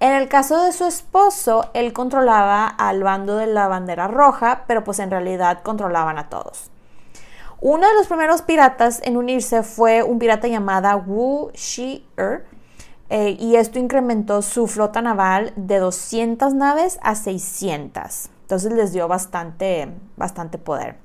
En 0.00 0.12
el 0.12 0.28
caso 0.28 0.64
de 0.64 0.72
su 0.72 0.86
esposo, 0.86 1.70
él 1.72 1.92
controlaba 1.92 2.66
al 2.66 3.04
bando 3.04 3.36
de 3.36 3.46
la 3.46 3.68
bandera 3.68 4.08
roja, 4.08 4.64
pero 4.66 4.82
pues 4.82 4.98
en 4.98 5.12
realidad 5.12 5.62
controlaban 5.62 6.18
a 6.18 6.28
todos. 6.28 6.68
Uno 7.66 7.88
de 7.88 7.94
los 7.94 8.08
primeros 8.08 8.42
piratas 8.42 9.00
en 9.04 9.16
unirse 9.16 9.62
fue 9.62 10.02
un 10.02 10.18
pirata 10.18 10.48
llamado 10.48 10.98
Wu 11.06 11.50
Shi-er. 11.54 12.44
eh, 13.08 13.38
y 13.40 13.56
esto 13.56 13.78
incrementó 13.78 14.42
su 14.42 14.66
flota 14.66 15.00
naval 15.00 15.54
de 15.56 15.78
200 15.78 16.52
naves 16.52 16.98
a 17.00 17.14
600. 17.14 18.28
Entonces 18.42 18.70
les 18.70 18.92
dio 18.92 19.08
bastante, 19.08 19.88
bastante 20.18 20.58
poder. 20.58 20.96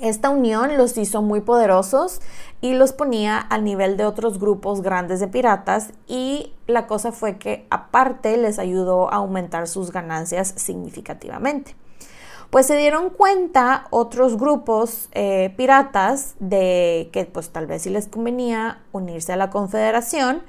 Esta 0.00 0.30
unión 0.30 0.78
los 0.78 0.96
hizo 0.96 1.20
muy 1.20 1.42
poderosos 1.42 2.22
y 2.62 2.72
los 2.72 2.94
ponía 2.94 3.38
al 3.38 3.62
nivel 3.62 3.98
de 3.98 4.06
otros 4.06 4.40
grupos 4.40 4.80
grandes 4.80 5.20
de 5.20 5.28
piratas 5.28 5.90
y 6.06 6.54
la 6.66 6.86
cosa 6.86 7.12
fue 7.12 7.36
que 7.36 7.66
aparte 7.68 8.38
les 8.38 8.58
ayudó 8.58 9.12
a 9.12 9.16
aumentar 9.16 9.68
sus 9.68 9.92
ganancias 9.92 10.54
significativamente. 10.56 11.76
Pues 12.54 12.66
se 12.66 12.76
dieron 12.76 13.10
cuenta 13.10 13.88
otros 13.90 14.38
grupos 14.38 15.08
eh, 15.10 15.52
piratas 15.56 16.36
de 16.38 17.10
que 17.12 17.24
pues 17.24 17.50
tal 17.50 17.66
vez 17.66 17.82
sí 17.82 17.90
les 17.90 18.06
convenía 18.06 18.78
unirse 18.92 19.32
a 19.32 19.36
la 19.36 19.50
confederación 19.50 20.40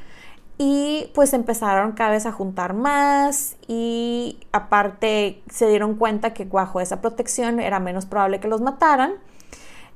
y 0.59 1.09
pues 1.15 1.33
empezaron 1.33 1.93
cada 1.93 2.11
vez 2.11 2.27
a 2.27 2.31
juntar 2.31 2.75
más 2.75 3.55
y 3.67 4.37
aparte 4.51 5.41
se 5.51 5.67
dieron 5.67 5.95
cuenta 5.95 6.31
que 6.35 6.45
bajo 6.45 6.79
esa 6.79 7.01
protección 7.01 7.59
era 7.59 7.79
menos 7.79 8.05
probable 8.05 8.39
que 8.39 8.49
los 8.49 8.61
mataran 8.61 9.13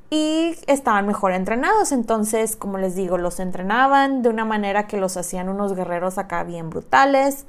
y 0.10 0.56
estaban 0.66 1.06
mejor 1.06 1.32
entrenados. 1.34 1.92
Entonces, 1.92 2.56
como 2.56 2.80
les 2.80 2.96
digo, 2.96 3.20
los 3.20 3.40
entrenaban 3.40 4.24
de 4.24 4.30
una 4.30 4.46
manera 4.46 4.88
que 4.88 4.98
los 4.98 5.16
hacían 5.16 5.48
unos 5.48 5.76
guerreros 5.76 6.18
acá 6.18 6.44
bien 6.44 6.72
brutales. 6.72 7.46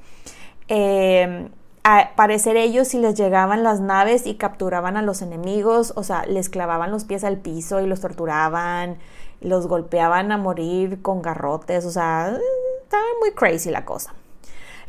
Eh, 0.69 1.49
a 1.83 2.11
parecer 2.15 2.57
ellos 2.57 2.89
si 2.89 2.99
les 2.99 3.15
llegaban 3.15 3.63
las 3.63 3.81
naves 3.81 4.27
y 4.27 4.35
capturaban 4.35 4.97
a 4.97 5.03
los 5.03 5.23
enemigos, 5.23 5.93
o 5.97 6.03
sea, 6.03 6.27
les 6.27 6.49
clavaban 6.49 6.91
los 6.91 7.05
pies 7.05 7.25
al 7.25 7.39
piso 7.39 7.81
y 7.81 7.87
los 7.87 8.01
torturaban, 8.01 8.99
los 9.41 9.67
golpeaban 9.67 10.33
a 10.33 10.37
morir 10.37 11.01
con 11.03 11.23
garrotes, 11.23 11.85
o 11.87 11.91
sea, 11.91 12.37
estaba 12.83 13.05
muy 13.21 13.33
crazy 13.33 13.71
la 13.71 13.85
cosa. 13.85 14.15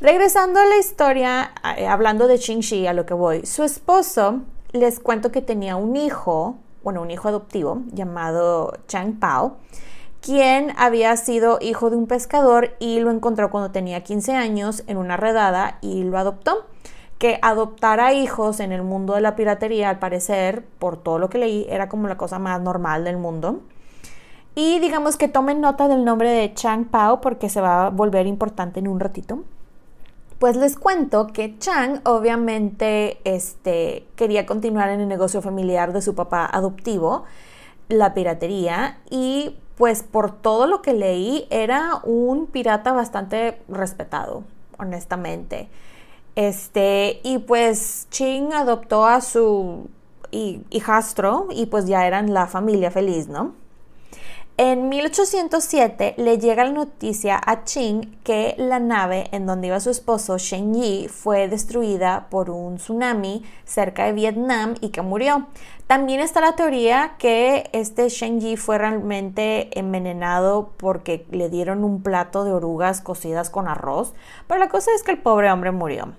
Regresando 0.01 0.59
a 0.59 0.65
la 0.65 0.77
historia, 0.77 1.51
eh, 1.77 1.87
hablando 1.87 2.27
de 2.27 2.39
Qing 2.39 2.61
Shi, 2.61 2.87
a 2.87 2.93
lo 2.93 3.05
que 3.05 3.13
voy, 3.13 3.45
su 3.45 3.63
esposo, 3.63 4.41
les 4.71 4.99
cuento 4.99 5.31
que 5.31 5.41
tenía 5.41 5.75
un 5.75 5.95
hijo, 5.95 6.57
bueno, 6.83 7.01
un 7.01 7.11
hijo 7.11 7.27
adoptivo 7.27 7.83
llamado 7.93 8.73
Chang 8.87 9.19
Pao, 9.19 9.57
quien 10.21 10.73
había 10.77 11.15
sido 11.17 11.59
hijo 11.61 11.89
de 11.89 11.97
un 11.97 12.07
pescador 12.07 12.75
y 12.79 12.99
lo 12.99 13.11
encontró 13.11 13.51
cuando 13.51 13.71
tenía 13.71 14.03
15 14.03 14.33
años 14.33 14.83
en 14.87 14.97
una 14.97 15.17
redada 15.17 15.77
y 15.81 16.03
lo 16.03 16.17
adoptó. 16.17 16.65
Que 17.21 17.37
adoptar 17.43 18.15
hijos 18.15 18.59
en 18.59 18.71
el 18.71 18.81
mundo 18.81 19.13
de 19.13 19.21
la 19.21 19.35
piratería, 19.35 19.91
al 19.91 19.99
parecer, 19.99 20.65
por 20.79 20.97
todo 20.97 21.19
lo 21.19 21.29
que 21.29 21.37
leí, 21.37 21.67
era 21.69 21.87
como 21.87 22.07
la 22.07 22.17
cosa 22.17 22.39
más 22.39 22.59
normal 22.59 23.03
del 23.03 23.17
mundo. 23.17 23.59
Y 24.55 24.79
digamos 24.79 25.17
que 25.17 25.27
tomen 25.27 25.61
nota 25.61 25.87
del 25.87 26.03
nombre 26.03 26.31
de 26.31 26.51
Chang 26.55 26.85
Pao 26.85 27.21
porque 27.21 27.47
se 27.47 27.61
va 27.61 27.85
a 27.85 27.89
volver 27.91 28.25
importante 28.25 28.79
en 28.79 28.87
un 28.87 28.99
ratito. 28.99 29.43
Pues 30.39 30.55
les 30.55 30.75
cuento 30.75 31.27
que 31.27 31.59
Chang 31.59 32.01
obviamente 32.05 33.19
este, 33.23 34.07
quería 34.15 34.47
continuar 34.47 34.89
en 34.89 35.01
el 35.01 35.07
negocio 35.07 35.43
familiar 35.43 35.93
de 35.93 36.01
su 36.01 36.15
papá 36.15 36.49
adoptivo, 36.51 37.25
la 37.87 38.15
piratería, 38.15 38.97
y 39.11 39.59
pues 39.77 40.01
por 40.01 40.31
todo 40.31 40.65
lo 40.65 40.81
que 40.81 40.93
leí 40.93 41.45
era 41.51 41.99
un 42.03 42.47
pirata 42.47 42.93
bastante 42.93 43.61
respetado, 43.67 44.41
honestamente. 44.79 45.69
Este, 46.35 47.19
y 47.23 47.39
pues 47.39 48.07
Ching 48.09 48.53
adoptó 48.53 49.05
a 49.05 49.21
su 49.21 49.89
hijastro 50.31 51.47
y 51.51 51.65
pues 51.65 51.87
ya 51.87 52.07
eran 52.07 52.33
la 52.33 52.47
familia 52.47 52.89
feliz, 52.89 53.27
¿no? 53.27 53.53
En 54.57 54.89
1807 54.89 56.15
le 56.17 56.37
llega 56.37 56.65
la 56.65 56.71
noticia 56.71 57.41
a 57.43 57.63
Qing 57.63 58.19
que 58.23 58.53
la 58.59 58.79
nave 58.79 59.27
en 59.31 59.47
donde 59.47 59.67
iba 59.67 59.79
su 59.79 59.89
esposo 59.89 60.37
Shen 60.37 60.75
Yi 60.75 61.07
fue 61.07 61.47
destruida 61.47 62.27
por 62.29 62.51
un 62.51 62.75
tsunami 62.75 63.43
cerca 63.65 64.05
de 64.05 64.11
Vietnam 64.11 64.75
y 64.79 64.89
que 64.89 65.01
murió. 65.01 65.47
También 65.87 66.19
está 66.19 66.41
la 66.41 66.55
teoría 66.55 67.15
que 67.17 67.69
este 67.73 68.07
Shen 68.09 68.39
Yi 68.39 68.55
fue 68.55 68.77
realmente 68.77 69.79
envenenado 69.79 70.73
porque 70.77 71.25
le 71.31 71.49
dieron 71.49 71.83
un 71.83 72.03
plato 72.03 72.43
de 72.43 72.51
orugas 72.51 73.01
cocidas 73.01 73.49
con 73.49 73.67
arroz, 73.67 74.13
pero 74.47 74.59
la 74.59 74.69
cosa 74.69 74.91
es 74.95 75.01
que 75.01 75.11
el 75.11 75.17
pobre 75.17 75.51
hombre 75.51 75.71
murió. 75.71 76.13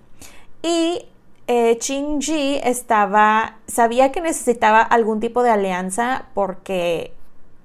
Y 0.63 1.07
eh, 1.47 1.79
Qing 1.79 2.21
Ji 2.21 2.61
estaba, 2.63 3.57
sabía 3.67 4.13
que 4.13 4.21
necesitaba 4.21 4.81
algún 4.81 5.21
tipo 5.21 5.43
de 5.43 5.51
alianza 5.51 6.27
porque 6.35 7.13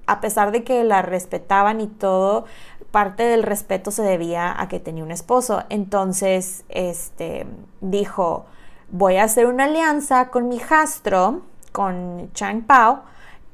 a 0.06 0.20
pesar 0.20 0.52
de 0.52 0.64
que 0.64 0.82
la 0.84 1.02
respetaban 1.02 1.80
y 1.80 1.86
todo, 1.86 2.46
parte 2.90 3.22
del 3.24 3.42
respeto 3.42 3.90
se 3.90 4.02
debía 4.02 4.60
a 4.60 4.66
que 4.68 4.80
tenía 4.80 5.04
un 5.04 5.10
esposo. 5.10 5.64
Entonces, 5.68 6.64
este, 6.70 7.46
dijo, 7.80 8.46
voy 8.90 9.16
a 9.16 9.24
hacer 9.24 9.46
una 9.46 9.64
alianza 9.64 10.30
con 10.30 10.48
mi 10.48 10.56
hijastro, 10.56 11.42
con 11.72 12.30
Chang 12.32 12.62
Pao, 12.62 13.02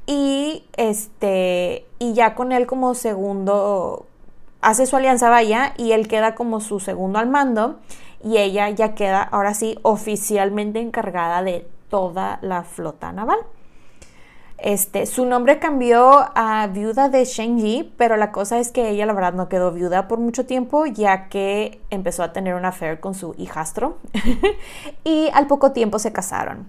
y 0.07 0.65
este, 0.77 1.87
y 1.99 2.13
ya 2.13 2.35
con 2.35 2.53
él 2.53 2.67
como 2.67 2.95
segundo, 2.95 4.07
hace 4.61 4.87
su 4.87 4.97
alianza, 4.97 5.31
vaya, 5.31 5.75
y 5.77 5.93
él 5.93 6.07
queda 6.07 6.35
como 6.37 6.61
su 6.61 6.79
segundo 6.79 7.19
al 7.19 7.29
mando, 7.29 7.81
y 8.25 8.39
ella 8.39 8.71
ya 8.71 8.95
queda 8.95 9.23
ahora 9.23 9.55
sí 9.55 9.79
oficialmente 9.83 10.81
encargada 10.81 11.43
de 11.43 11.69
toda 11.91 12.39
la 12.43 12.65
flota 12.65 13.13
naval. 13.13 13.39
Este, 14.57 15.05
su 15.05 15.27
nombre 15.27 15.59
cambió 15.59 16.31
a 16.35 16.67
viuda 16.69 17.11
de 17.11 17.25
Shen 17.27 17.59
Yi, 17.59 17.93
pero 17.99 18.17
la 18.17 18.33
cosa 18.33 18.59
es 18.59 18.71
que 18.71 18.89
ella 18.89 19.05
la 19.05 19.13
verdad 19.13 19.35
no 19.35 19.49
quedó 19.51 19.73
viuda 19.73 20.09
por 20.09 20.19
mucho 20.19 20.47
tiempo, 20.47 20.87
ya 20.87 21.29
que 21.29 21.83
empezó 21.91 22.23
a 22.23 22.33
tener 22.33 22.55
una 22.55 22.69
affair 22.69 22.99
con 22.99 23.15
su 23.15 23.35
hijastro 23.37 23.99
y 25.05 25.29
al 25.35 25.47
poco 25.47 25.73
tiempo 25.73 25.99
se 25.99 26.13
casaron. 26.13 26.69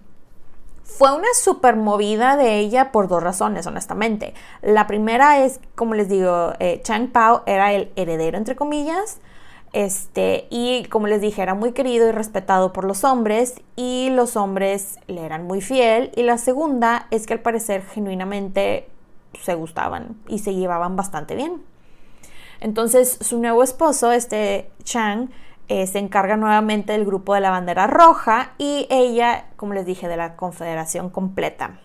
Fue 0.84 1.16
una 1.16 1.28
super 1.34 1.78
movida 1.78 2.36
de 2.36 2.60
ella 2.60 2.92
por 2.92 3.08
dos 3.08 3.24
razones, 3.24 3.66
honestamente. 3.66 4.34
La 4.62 4.88
primera 4.88 5.44
es, 5.46 5.60
como 5.76 5.94
les 5.94 6.10
digo, 6.10 6.54
eh, 6.60 6.82
Chang 6.84 7.12
Pao 7.12 7.44
era 7.46 7.74
el 7.74 7.92
heredero, 7.96 8.38
entre 8.38 8.56
comillas, 8.56 9.20
este, 9.76 10.48
y 10.50 10.86
como 10.86 11.08
les 11.08 11.20
dije, 11.20 11.42
era 11.42 11.54
muy 11.54 11.74
querido 11.74 12.08
y 12.08 12.14
respetado 12.14 12.72
por 12.72 12.86
los 12.86 13.04
hombres 13.04 13.62
y 13.76 14.10
los 14.10 14.38
hombres 14.38 15.00
le 15.08 15.26
eran 15.26 15.46
muy 15.46 15.60
fiel. 15.60 16.12
Y 16.16 16.24
la 16.24 16.38
segunda 16.38 17.08
es 17.12 17.28
que 17.28 17.34
al 17.34 17.42
parecer 17.42 17.84
genuinamente 17.84 18.88
se 19.42 19.54
gustaban 19.54 20.16
y 20.30 20.40
se 20.40 20.56
llevaban 20.56 20.96
bastante 20.96 21.36
bien. 21.36 21.62
Entonces 22.62 23.18
su 23.20 23.38
nuevo 23.42 23.64
esposo, 23.64 24.14
este 24.14 24.72
Chang, 24.86 25.28
eh, 25.68 25.88
se 25.88 26.00
encarga 26.00 26.38
nuevamente 26.38 26.94
del 26.94 27.04
grupo 27.04 27.34
de 27.34 27.42
la 27.42 27.52
bandera 27.52 27.86
roja 27.86 28.54
y 28.58 28.88
ella, 28.90 29.48
como 29.58 29.74
les 29.74 29.86
dije, 29.86 30.08
de 30.08 30.16
la 30.16 30.38
confederación 30.38 31.10
completa. 31.10 31.82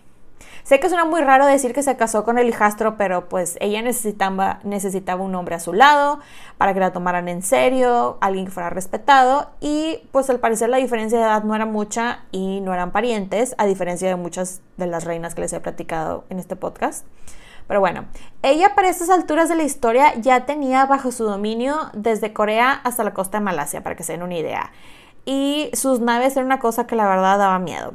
Sé 0.63 0.79
que 0.79 0.89
suena 0.89 1.05
muy 1.05 1.21
raro 1.21 1.45
decir 1.45 1.73
que 1.73 1.83
se 1.83 1.95
casó 1.97 2.23
con 2.23 2.37
el 2.37 2.47
hijastro, 2.49 2.97
pero 2.97 3.29
pues 3.29 3.57
ella 3.59 3.81
necesitaba, 3.81 4.59
necesitaba 4.63 5.23
un 5.23 5.35
hombre 5.35 5.55
a 5.55 5.59
su 5.59 5.73
lado 5.73 6.19
para 6.57 6.73
que 6.73 6.79
la 6.79 6.93
tomaran 6.93 7.27
en 7.27 7.41
serio, 7.41 8.17
alguien 8.21 8.45
que 8.45 8.51
fuera 8.51 8.69
respetado 8.69 9.49
y 9.59 10.07
pues 10.11 10.29
al 10.29 10.39
parecer 10.39 10.69
la 10.69 10.77
diferencia 10.77 11.17
de 11.17 11.25
edad 11.25 11.43
no 11.43 11.55
era 11.55 11.65
mucha 11.65 12.25
y 12.31 12.61
no 12.61 12.73
eran 12.73 12.91
parientes, 12.91 13.55
a 13.57 13.65
diferencia 13.65 14.07
de 14.07 14.15
muchas 14.15 14.61
de 14.77 14.87
las 14.87 15.03
reinas 15.03 15.35
que 15.35 15.41
les 15.41 15.53
he 15.53 15.59
platicado 15.59 16.25
en 16.29 16.39
este 16.39 16.55
podcast. 16.55 17.05
Pero 17.67 17.79
bueno, 17.79 18.05
ella 18.43 18.75
para 18.75 18.89
estas 18.89 19.09
alturas 19.09 19.47
de 19.47 19.55
la 19.55 19.63
historia 19.63 20.13
ya 20.15 20.45
tenía 20.45 20.85
bajo 20.85 21.11
su 21.11 21.23
dominio 21.23 21.89
desde 21.93 22.33
Corea 22.33 22.73
hasta 22.83 23.03
la 23.03 23.13
costa 23.13 23.37
de 23.37 23.45
Malasia, 23.45 23.81
para 23.81 23.95
que 23.95 24.03
se 24.03 24.11
den 24.11 24.23
una 24.23 24.37
idea. 24.37 24.71
Y 25.25 25.69
sus 25.73 25.99
naves 25.99 26.35
eran 26.35 26.47
una 26.47 26.59
cosa 26.59 26.85
que 26.85 26.95
la 26.95 27.07
verdad 27.07 27.37
daba 27.37 27.59
miedo. 27.59 27.93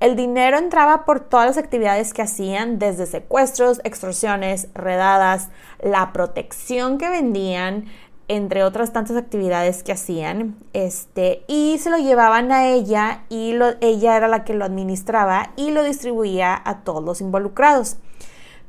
El 0.00 0.16
dinero 0.16 0.56
entraba 0.56 1.04
por 1.04 1.20
todas 1.20 1.46
las 1.46 1.58
actividades 1.58 2.14
que 2.14 2.22
hacían, 2.22 2.78
desde 2.78 3.04
secuestros, 3.04 3.82
extorsiones, 3.84 4.68
redadas, 4.72 5.50
la 5.78 6.12
protección 6.14 6.96
que 6.96 7.10
vendían, 7.10 7.84
entre 8.26 8.64
otras 8.64 8.92
tantas 8.92 9.18
actividades 9.18 9.82
que 9.82 9.92
hacían, 9.92 10.56
este, 10.72 11.42
y 11.48 11.76
se 11.78 11.90
lo 11.90 11.98
llevaban 11.98 12.50
a 12.50 12.68
ella 12.68 13.24
y 13.28 13.54
ella 13.80 14.16
era 14.16 14.28
la 14.28 14.44
que 14.44 14.54
lo 14.54 14.64
administraba 14.64 15.50
y 15.56 15.70
lo 15.70 15.82
distribuía 15.82 16.58
a 16.64 16.78
todos 16.78 17.04
los 17.04 17.20
involucrados. 17.20 17.98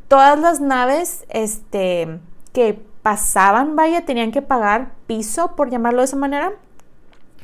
Todas 0.10 0.38
las 0.40 0.60
naves 0.60 1.26
este, 1.30 2.20
que 2.52 2.82
pasaban, 3.04 3.76
vaya, 3.78 4.04
tenían 4.04 4.32
que 4.32 4.42
pagar 4.42 4.92
piso, 5.08 5.56
por 5.56 5.70
llamarlo 5.70 6.00
de 6.00 6.06
esa 6.06 6.18
manera, 6.18 6.54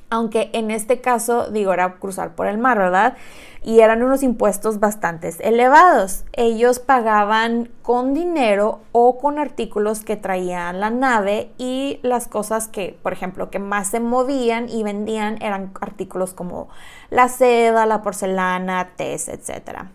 aunque 0.09 0.49
en 0.53 0.71
este 0.71 1.01
caso, 1.01 1.49
digo, 1.51 1.73
era 1.73 1.95
cruzar 1.95 2.35
por 2.35 2.47
el 2.47 2.57
mar, 2.57 2.77
¿verdad? 2.77 3.17
Y 3.61 3.81
eran 3.81 4.01
unos 4.03 4.23
impuestos 4.23 4.79
bastante 4.79 5.29
elevados. 5.39 6.23
Ellos 6.31 6.79
pagaban 6.79 7.69
con 7.81 8.13
dinero 8.13 8.79
o 8.93 9.17
con 9.17 9.39
artículos 9.39 10.01
que 10.03 10.15
traían 10.15 10.79
la 10.79 10.89
nave 10.89 11.51
y 11.57 11.99
las 12.03 12.27
cosas 12.27 12.69
que, 12.69 12.97
por 13.03 13.11
ejemplo, 13.11 13.49
que 13.49 13.59
más 13.59 13.89
se 13.89 13.99
movían 13.99 14.69
y 14.69 14.83
vendían 14.83 15.41
eran 15.41 15.73
artículos 15.81 16.33
como 16.33 16.69
la 17.09 17.27
seda, 17.27 17.85
la 17.85 18.01
porcelana, 18.01 18.91
tés, 18.95 19.27
etc. 19.27 19.87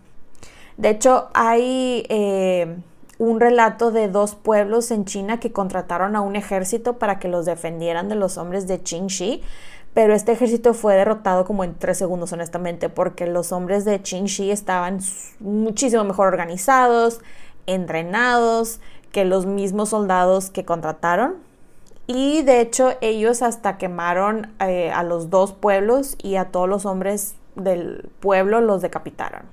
De 0.77 0.89
hecho, 0.89 1.29
hay... 1.33 2.05
Eh, 2.09 2.77
un 3.19 3.39
relato 3.39 3.91
de 3.91 4.09
dos 4.09 4.35
pueblos 4.35 4.91
en 4.91 5.05
China 5.05 5.39
que 5.39 5.51
contrataron 5.51 6.15
a 6.15 6.21
un 6.21 6.35
ejército 6.35 6.97
para 6.97 7.19
que 7.19 7.27
los 7.27 7.45
defendieran 7.45 8.09
de 8.09 8.15
los 8.15 8.37
hombres 8.37 8.67
de 8.67 8.81
Qingxi, 8.81 9.41
pero 9.93 10.13
este 10.13 10.31
ejército 10.31 10.73
fue 10.73 10.95
derrotado 10.95 11.45
como 11.45 11.63
en 11.63 11.75
tres 11.75 11.97
segundos, 11.97 12.33
honestamente, 12.33 12.89
porque 12.89 13.27
los 13.27 13.51
hombres 13.51 13.85
de 13.85 14.01
Qingxi 14.01 14.49
estaban 14.49 14.99
muchísimo 15.39 16.03
mejor 16.03 16.27
organizados, 16.27 17.21
entrenados 17.67 18.79
que 19.11 19.25
los 19.25 19.45
mismos 19.45 19.89
soldados 19.89 20.49
que 20.49 20.65
contrataron. 20.65 21.35
Y 22.07 22.41
de 22.41 22.59
hecho 22.59 22.93
ellos 23.01 23.41
hasta 23.41 23.77
quemaron 23.77 24.51
eh, 24.59 24.91
a 24.91 25.03
los 25.03 25.29
dos 25.29 25.53
pueblos 25.53 26.17
y 26.21 26.35
a 26.35 26.45
todos 26.45 26.67
los 26.67 26.85
hombres 26.85 27.35
del 27.55 28.09
pueblo 28.19 28.59
los 28.61 28.81
decapitaron. 28.81 29.43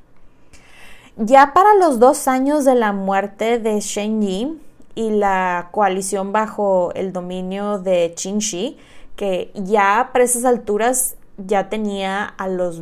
Ya 1.16 1.52
para 1.52 1.74
los 1.74 1.98
dos 2.00 2.26
años 2.28 2.64
de 2.64 2.74
la 2.74 2.92
muerte 2.92 3.58
de 3.58 3.78
Shen 3.80 4.22
Yi 4.22 4.58
y 4.94 5.10
la 5.10 5.68
coalición 5.70 6.32
bajo 6.32 6.92
el 6.94 7.12
dominio 7.12 7.78
de 7.78 8.14
Qingxi, 8.16 8.78
que 9.20 9.50
ya 9.54 10.08
para 10.14 10.24
esas 10.24 10.46
alturas 10.46 11.16
ya 11.36 11.68
tenía 11.68 12.24
a, 12.24 12.48
los, 12.48 12.80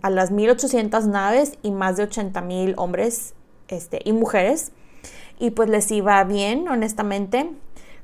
a 0.00 0.10
las 0.10 0.30
1800 0.30 1.08
naves 1.08 1.58
y 1.60 1.72
más 1.72 1.96
de 1.96 2.04
80 2.04 2.40
mil 2.42 2.74
hombres 2.76 3.34
este, 3.66 4.00
y 4.04 4.12
mujeres, 4.12 4.70
y 5.40 5.50
pues 5.50 5.68
les 5.68 5.90
iba 5.90 6.22
bien, 6.22 6.68
honestamente 6.68 7.50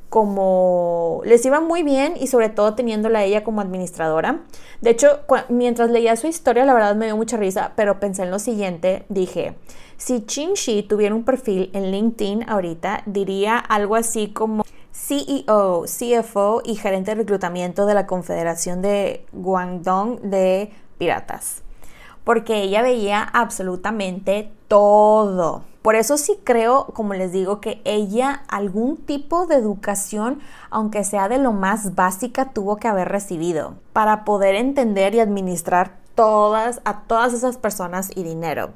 como 0.08 1.20
les 1.24 1.44
iba 1.44 1.60
muy 1.60 1.82
bien 1.82 2.14
y 2.18 2.28
sobre 2.28 2.48
todo 2.48 2.74
teniéndola 2.74 3.18
a 3.18 3.24
ella 3.24 3.44
como 3.44 3.60
administradora. 3.60 4.40
De 4.80 4.90
hecho, 4.90 5.20
mientras 5.50 5.90
leía 5.90 6.16
su 6.16 6.26
historia, 6.26 6.64
la 6.64 6.72
verdad 6.72 6.96
me 6.96 7.04
dio 7.04 7.16
mucha 7.16 7.36
risa, 7.36 7.74
pero 7.76 8.00
pensé 8.00 8.22
en 8.22 8.30
lo 8.30 8.38
siguiente, 8.38 9.04
dije, 9.10 9.54
si 9.98 10.24
Chin 10.24 10.54
Shi 10.54 10.82
tuviera 10.82 11.14
un 11.14 11.24
perfil 11.24 11.70
en 11.74 11.90
LinkedIn 11.90 12.48
ahorita, 12.48 13.02
diría 13.04 13.58
algo 13.58 13.96
así 13.96 14.28
como 14.32 14.64
CEO, 15.06 15.84
CFO 15.84 16.62
y 16.64 16.74
gerente 16.74 17.12
de 17.12 17.16
reclutamiento 17.16 17.86
de 17.86 17.94
la 17.94 18.06
Confederación 18.06 18.82
de 18.82 19.24
Guangdong 19.32 20.20
de 20.22 20.72
Piratas. 20.98 21.62
Porque 22.24 22.62
ella 22.62 22.82
veía 22.82 23.22
absolutamente 23.22 24.50
todo 24.66 25.62
por 25.88 25.96
eso 25.96 26.18
sí 26.18 26.38
creo, 26.44 26.84
como 26.92 27.14
les 27.14 27.32
digo, 27.32 27.62
que 27.62 27.80
ella 27.86 28.42
algún 28.48 28.98
tipo 28.98 29.46
de 29.46 29.54
educación, 29.54 30.40
aunque 30.68 31.02
sea 31.02 31.30
de 31.30 31.38
lo 31.38 31.52
más 31.52 31.94
básica, 31.94 32.52
tuvo 32.52 32.76
que 32.76 32.88
haber 32.88 33.08
recibido 33.08 33.76
para 33.94 34.26
poder 34.26 34.54
entender 34.54 35.14
y 35.14 35.20
administrar 35.20 35.96
todas 36.14 36.82
a 36.84 37.04
todas 37.04 37.32
esas 37.32 37.56
personas 37.56 38.10
y 38.14 38.22
dinero. 38.22 38.74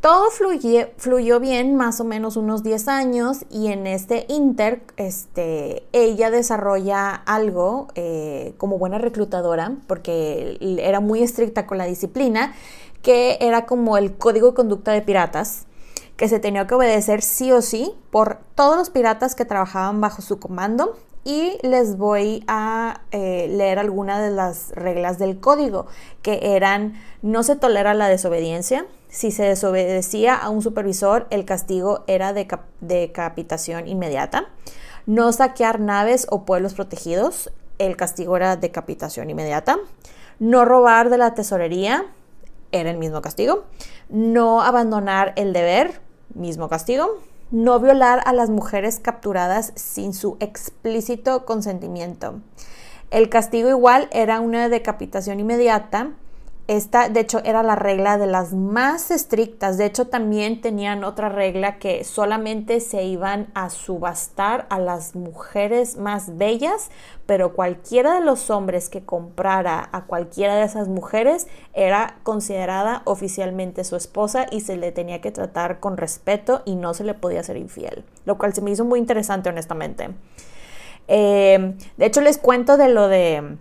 Todo 0.00 0.28
fluyó 0.30 1.40
bien 1.40 1.76
más 1.76 2.00
o 2.00 2.04
menos 2.04 2.38
unos 2.38 2.62
10 2.62 2.88
años 2.88 3.44
y 3.50 3.66
en 3.66 3.86
este 3.86 4.24
inter 4.30 4.82
este, 4.96 5.82
ella 5.92 6.30
desarrolla 6.30 7.10
algo 7.14 7.88
eh, 7.96 8.54
como 8.56 8.78
buena 8.78 8.96
reclutadora 8.96 9.72
porque 9.86 10.56
era 10.80 11.00
muy 11.00 11.22
estricta 11.22 11.66
con 11.66 11.76
la 11.76 11.84
disciplina 11.84 12.54
que 13.02 13.36
era 13.42 13.66
como 13.66 13.98
el 13.98 14.16
código 14.16 14.48
de 14.48 14.54
conducta 14.54 14.92
de 14.92 15.02
piratas 15.02 15.66
que 16.16 16.28
se 16.28 16.38
tenía 16.38 16.66
que 16.66 16.74
obedecer 16.76 17.20
sí 17.20 17.52
o 17.52 17.60
sí 17.60 17.92
por 18.10 18.38
todos 18.54 18.78
los 18.78 18.88
piratas 18.88 19.34
que 19.34 19.44
trabajaban 19.44 20.00
bajo 20.00 20.22
su 20.22 20.38
comando 20.38 20.96
y 21.24 21.58
les 21.62 21.96
voy 21.96 22.44
a 22.46 23.02
eh, 23.10 23.48
leer 23.50 23.78
algunas 23.78 24.20
de 24.20 24.30
las 24.30 24.70
reglas 24.70 25.18
del 25.18 25.38
código, 25.38 25.86
que 26.22 26.56
eran 26.56 26.94
no 27.22 27.42
se 27.42 27.56
tolera 27.56 27.94
la 27.94 28.08
desobediencia, 28.08 28.86
si 29.08 29.30
se 29.30 29.42
desobedecía 29.42 30.36
a 30.36 30.48
un 30.50 30.62
supervisor 30.62 31.26
el 31.30 31.44
castigo 31.44 32.04
era 32.06 32.32
de 32.32 32.48
decapitación 32.80 33.88
inmediata, 33.88 34.46
no 35.06 35.32
saquear 35.32 35.80
naves 35.80 36.26
o 36.30 36.44
pueblos 36.44 36.74
protegidos, 36.74 37.50
el 37.78 37.96
castigo 37.96 38.36
era 38.36 38.56
decapitación 38.56 39.30
inmediata, 39.30 39.78
no 40.38 40.64
robar 40.64 41.10
de 41.10 41.18
la 41.18 41.34
tesorería, 41.34 42.06
era 42.72 42.90
el 42.90 42.98
mismo 42.98 43.20
castigo, 43.20 43.64
no 44.08 44.62
abandonar 44.62 45.32
el 45.36 45.52
deber, 45.52 46.00
mismo 46.34 46.68
castigo. 46.68 47.18
No 47.50 47.80
violar 47.80 48.22
a 48.26 48.32
las 48.32 48.48
mujeres 48.48 49.00
capturadas 49.00 49.72
sin 49.74 50.14
su 50.14 50.36
explícito 50.38 51.44
consentimiento. 51.44 52.40
El 53.10 53.28
castigo 53.28 53.68
igual 53.68 54.08
era 54.12 54.38
una 54.40 54.68
decapitación 54.68 55.40
inmediata 55.40 56.12
esta, 56.70 57.08
de 57.08 57.18
hecho, 57.18 57.40
era 57.42 57.64
la 57.64 57.74
regla 57.74 58.16
de 58.16 58.28
las 58.28 58.52
más 58.52 59.10
estrictas. 59.10 59.76
De 59.76 59.86
hecho, 59.86 60.06
también 60.06 60.60
tenían 60.60 61.02
otra 61.02 61.28
regla 61.28 61.80
que 61.80 62.04
solamente 62.04 62.78
se 62.78 63.02
iban 63.02 63.50
a 63.54 63.70
subastar 63.70 64.68
a 64.70 64.78
las 64.78 65.16
mujeres 65.16 65.96
más 65.96 66.38
bellas, 66.38 66.92
pero 67.26 67.54
cualquiera 67.54 68.14
de 68.14 68.20
los 68.20 68.50
hombres 68.50 68.88
que 68.88 69.04
comprara 69.04 69.88
a 69.90 70.04
cualquiera 70.04 70.54
de 70.54 70.62
esas 70.62 70.86
mujeres 70.86 71.48
era 71.72 72.20
considerada 72.22 73.02
oficialmente 73.04 73.82
su 73.82 73.96
esposa 73.96 74.46
y 74.48 74.60
se 74.60 74.76
le 74.76 74.92
tenía 74.92 75.20
que 75.20 75.32
tratar 75.32 75.80
con 75.80 75.96
respeto 75.96 76.62
y 76.64 76.76
no 76.76 76.94
se 76.94 77.02
le 77.02 77.14
podía 77.14 77.42
ser 77.42 77.56
infiel, 77.56 78.04
lo 78.26 78.38
cual 78.38 78.54
se 78.54 78.62
me 78.62 78.70
hizo 78.70 78.84
muy 78.84 79.00
interesante, 79.00 79.48
honestamente. 79.48 80.10
Eh, 81.08 81.74
de 81.96 82.06
hecho, 82.06 82.20
les 82.20 82.38
cuento 82.38 82.76
de 82.76 82.90
lo 82.90 83.08
de 83.08 83.58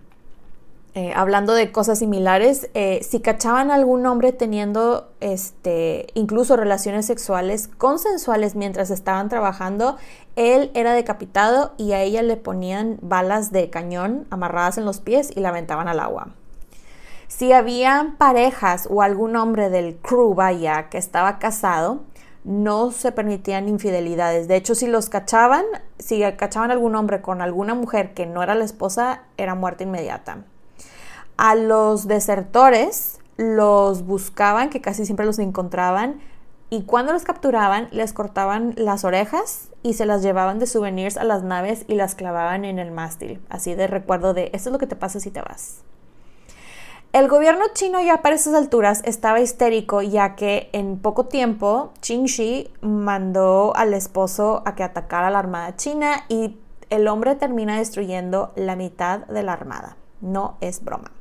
eh, 0.95 1.13
hablando 1.15 1.53
de 1.53 1.71
cosas 1.71 1.99
similares, 1.99 2.69
eh, 2.73 3.01
si 3.03 3.19
cachaban 3.19 3.69
a 3.69 3.75
algún 3.75 4.05
hombre 4.07 4.33
teniendo 4.33 5.11
este, 5.19 6.07
incluso 6.15 6.55
relaciones 6.55 7.05
sexuales 7.05 7.67
consensuales 7.67 8.55
mientras 8.55 8.89
estaban 8.89 9.29
trabajando, 9.29 9.97
él 10.35 10.71
era 10.73 10.93
decapitado 10.93 11.73
y 11.77 11.91
a 11.91 12.01
ella 12.01 12.23
le 12.23 12.37
ponían 12.37 12.97
balas 13.01 13.51
de 13.51 13.69
cañón 13.69 14.25
amarradas 14.31 14.79
en 14.79 14.85
los 14.85 14.99
pies 14.99 15.31
y 15.35 15.41
la 15.41 15.49
aventaban 15.49 15.87
al 15.87 15.99
agua. 15.99 16.29
Si 17.27 17.53
había 17.53 18.15
parejas 18.17 18.87
o 18.89 19.03
algún 19.03 19.35
hombre 19.35 19.69
del 19.69 19.95
crew, 19.97 20.35
que 20.89 20.97
estaba 20.97 21.37
casado, 21.37 21.99
no 22.43 22.91
se 22.91 23.11
permitían 23.11 23.69
infidelidades. 23.69 24.47
De 24.47 24.55
hecho, 24.55 24.73
si 24.73 24.87
los 24.87 25.09
cachaban, 25.09 25.65
si 25.99 26.21
cachaban 26.35 26.71
a 26.71 26.73
algún 26.73 26.95
hombre 26.95 27.21
con 27.21 27.41
alguna 27.41 27.75
mujer 27.75 28.15
que 28.15 28.25
no 28.25 28.41
era 28.41 28.55
la 28.55 28.65
esposa, 28.65 29.21
era 29.37 29.53
muerte 29.53 29.83
inmediata. 29.83 30.39
A 31.41 31.55
los 31.55 32.05
desertores 32.05 33.17
los 33.37 34.05
buscaban, 34.05 34.69
que 34.69 34.81
casi 34.81 35.05
siempre 35.05 35.25
los 35.25 35.39
encontraban, 35.39 36.19
y 36.69 36.83
cuando 36.83 37.13
los 37.13 37.23
capturaban 37.23 37.87
les 37.91 38.11
cortaban 38.11 38.73
las 38.75 39.05
orejas 39.05 39.69
y 39.81 39.93
se 39.93 40.05
las 40.05 40.21
llevaban 40.21 40.59
de 40.59 40.67
souvenirs 40.67 41.15
a 41.15 41.23
las 41.23 41.41
naves 41.43 41.85
y 41.87 41.95
las 41.95 42.15
clavaban 42.15 42.65
en 42.65 42.77
el 42.77 42.91
mástil, 42.91 43.39
así 43.47 43.73
de 43.73 43.87
recuerdo 43.87 44.33
de 44.33 44.51
esto 44.51 44.67
es 44.67 44.73
lo 44.73 44.79
que 44.79 44.87
te 44.87 44.97
pasa 44.97 45.21
si 45.21 45.31
te 45.31 45.41
vas. 45.41 45.77
El 47.13 47.29
gobierno 47.29 47.63
chino 47.73 48.01
ya 48.01 48.21
para 48.21 48.35
esas 48.35 48.53
alturas 48.53 49.01
estaba 49.05 49.39
histérico 49.39 50.01
ya 50.01 50.35
que 50.35 50.69
en 50.73 50.99
poco 50.99 51.27
tiempo 51.27 51.93
Qingxi 52.01 52.69
mandó 52.81 53.73
al 53.77 53.93
esposo 53.93 54.61
a 54.65 54.75
que 54.75 54.83
atacara 54.83 55.29
la 55.29 55.39
armada 55.39 55.77
china 55.77 56.25
y 56.27 56.57
el 56.89 57.07
hombre 57.07 57.35
termina 57.35 57.77
destruyendo 57.77 58.51
la 58.57 58.75
mitad 58.75 59.19
de 59.19 59.43
la 59.43 59.53
armada. 59.53 59.95
No 60.19 60.57
es 60.59 60.83
broma 60.83 61.11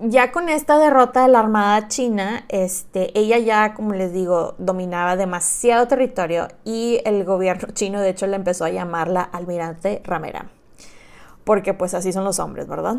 ya 0.00 0.32
con 0.32 0.48
esta 0.48 0.78
derrota 0.78 1.22
de 1.22 1.28
la 1.28 1.40
Armada 1.40 1.88
China, 1.88 2.44
este, 2.48 3.18
ella 3.18 3.38
ya, 3.38 3.74
como 3.74 3.94
les 3.94 4.12
digo, 4.12 4.54
dominaba 4.58 5.16
demasiado 5.16 5.88
territorio 5.88 6.48
y 6.64 7.00
el 7.04 7.24
gobierno 7.24 7.68
chino, 7.72 8.00
de 8.00 8.10
hecho, 8.10 8.26
le 8.26 8.36
empezó 8.36 8.64
a 8.64 8.70
llamar 8.70 9.08
la 9.08 9.22
almirante 9.22 10.02
ramera, 10.04 10.50
porque 11.44 11.74
pues 11.74 11.94
así 11.94 12.12
son 12.12 12.24
los 12.24 12.38
hombres, 12.38 12.68
¿verdad? 12.68 12.96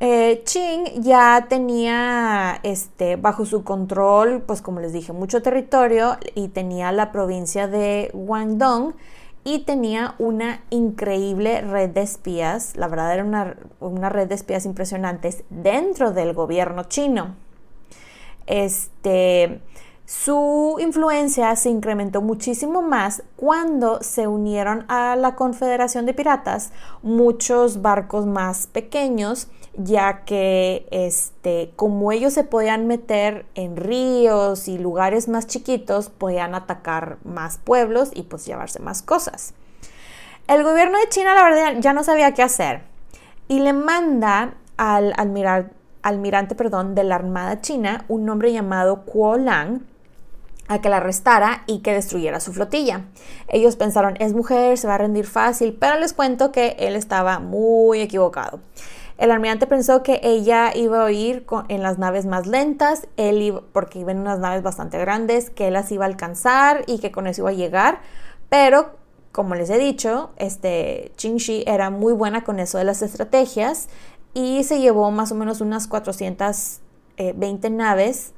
Eh, 0.00 0.44
Qing 0.44 1.02
ya 1.02 1.46
tenía 1.48 2.60
este, 2.62 3.16
bajo 3.16 3.44
su 3.44 3.64
control, 3.64 4.42
pues 4.46 4.62
como 4.62 4.78
les 4.78 4.92
dije, 4.92 5.12
mucho 5.12 5.42
territorio 5.42 6.18
y 6.36 6.48
tenía 6.48 6.92
la 6.92 7.10
provincia 7.10 7.66
de 7.66 8.10
Guangdong, 8.14 8.94
y 9.44 9.60
tenía 9.60 10.14
una 10.18 10.62
increíble 10.70 11.60
red 11.62 11.90
de 11.90 12.02
espías, 12.02 12.76
la 12.76 12.88
verdad 12.88 13.14
era 13.14 13.24
una, 13.80 14.08
red 14.08 14.28
de 14.28 14.34
espías 14.34 14.66
impresionantes 14.66 15.44
dentro 15.50 16.12
del 16.12 16.34
gobierno 16.34 16.84
chino. 16.84 17.36
Este, 18.46 19.60
su 20.04 20.76
influencia 20.80 21.54
se 21.56 21.70
incrementó 21.70 22.22
muchísimo 22.22 22.82
más 22.82 23.22
cuando 23.36 24.02
se 24.02 24.26
unieron 24.26 24.84
a 24.88 25.16
la 25.16 25.34
Confederación 25.34 26.06
de 26.06 26.14
Piratas 26.14 26.72
muchos 27.02 27.82
barcos 27.82 28.26
más 28.26 28.66
pequeños 28.66 29.48
ya 29.78 30.24
que 30.24 30.86
este, 30.90 31.72
como 31.76 32.12
ellos 32.12 32.34
se 32.34 32.44
podían 32.44 32.86
meter 32.86 33.46
en 33.54 33.76
ríos 33.76 34.68
y 34.68 34.76
lugares 34.76 35.28
más 35.28 35.46
chiquitos, 35.46 36.10
podían 36.10 36.54
atacar 36.54 37.18
más 37.24 37.58
pueblos 37.58 38.10
y 38.12 38.22
pues 38.22 38.44
llevarse 38.44 38.80
más 38.80 39.02
cosas. 39.02 39.54
El 40.48 40.64
gobierno 40.64 40.98
de 40.98 41.08
China, 41.08 41.34
la 41.34 41.44
verdad, 41.44 41.74
ya 41.78 41.92
no 41.92 42.02
sabía 42.02 42.34
qué 42.34 42.42
hacer 42.42 42.82
y 43.46 43.60
le 43.60 43.72
manda 43.72 44.54
al 44.76 45.14
almirante 46.02 46.54
perdón, 46.54 46.94
de 46.94 47.04
la 47.04 47.14
Armada 47.14 47.60
China 47.60 48.04
un 48.08 48.28
hombre 48.28 48.52
llamado 48.52 49.04
Kuo 49.04 49.36
Lang, 49.36 49.80
a 50.68 50.80
que 50.80 50.90
la 50.90 50.98
arrestara 50.98 51.62
y 51.66 51.78
que 51.78 51.94
destruyera 51.94 52.40
su 52.40 52.52
flotilla. 52.52 53.06
Ellos 53.48 53.76
pensaron, 53.76 54.16
es 54.20 54.34
mujer, 54.34 54.76
se 54.76 54.86
va 54.86 54.96
a 54.96 54.98
rendir 54.98 55.26
fácil, 55.26 55.76
pero 55.80 55.98
les 55.98 56.12
cuento 56.12 56.52
que 56.52 56.76
él 56.78 56.94
estaba 56.94 57.38
muy 57.38 58.00
equivocado. 58.00 58.60
El 59.18 59.32
almirante 59.32 59.66
pensó 59.66 60.04
que 60.04 60.20
ella 60.22 60.70
iba 60.74 61.04
a 61.04 61.10
ir 61.10 61.44
en 61.68 61.82
las 61.82 61.98
naves 61.98 62.24
más 62.24 62.46
lentas, 62.46 63.08
él 63.16 63.60
porque 63.72 63.98
iba 63.98 64.12
en 64.12 64.20
unas 64.20 64.38
naves 64.38 64.62
bastante 64.62 64.96
grandes, 64.98 65.50
que 65.50 65.66
él 65.66 65.72
las 65.74 65.90
iba 65.90 66.04
a 66.04 66.08
alcanzar 66.08 66.84
y 66.86 67.00
que 67.00 67.10
con 67.10 67.26
eso 67.26 67.42
iba 67.42 67.50
a 67.50 67.54
llegar, 67.54 68.00
pero 68.48 68.96
como 69.32 69.56
les 69.56 69.70
he 69.70 69.78
dicho, 69.78 70.30
este 70.36 71.12
Shi 71.16 71.64
era 71.66 71.90
muy 71.90 72.12
buena 72.12 72.44
con 72.44 72.60
eso 72.60 72.78
de 72.78 72.84
las 72.84 73.02
estrategias 73.02 73.88
y 74.34 74.62
se 74.64 74.80
llevó 74.80 75.10
más 75.10 75.32
o 75.32 75.34
menos 75.34 75.60
unas 75.60 75.88
420 75.88 76.80
eh, 77.16 77.70
naves 77.70 78.32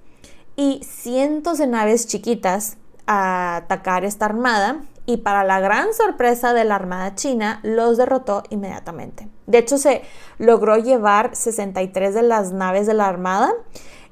y 0.57 0.81
cientos 0.83 1.59
de 1.59 1.67
naves 1.67 2.07
chiquitas 2.07 2.79
a 3.07 3.57
atacar 3.57 4.05
esta 4.05 4.25
armada 4.25 4.83
y 5.11 5.17
para 5.17 5.43
la 5.43 5.59
gran 5.59 5.93
sorpresa 5.93 6.55
de 6.55 6.65
la 6.65 6.77
Armada 6.77 7.17
China 7.17 7.59
los 7.65 7.97
derrotó 7.97 8.45
inmediatamente. 8.49 9.27
De 9.49 9.59
hecho, 9.59 9.77
se 9.77 10.03
logró 10.39 10.77
llevar 10.77 11.35
63 11.35 12.15
de 12.15 12.23
las 12.23 12.53
naves 12.53 12.87
de 12.87 12.95
la 12.95 13.09
Armada 13.09 13.53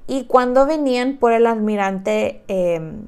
y 0.09 0.25
cuando 0.25 0.67
venían 0.67 1.19
por 1.19 1.33
el 1.33 1.47
almirante 1.47 2.43
em, 2.49 3.03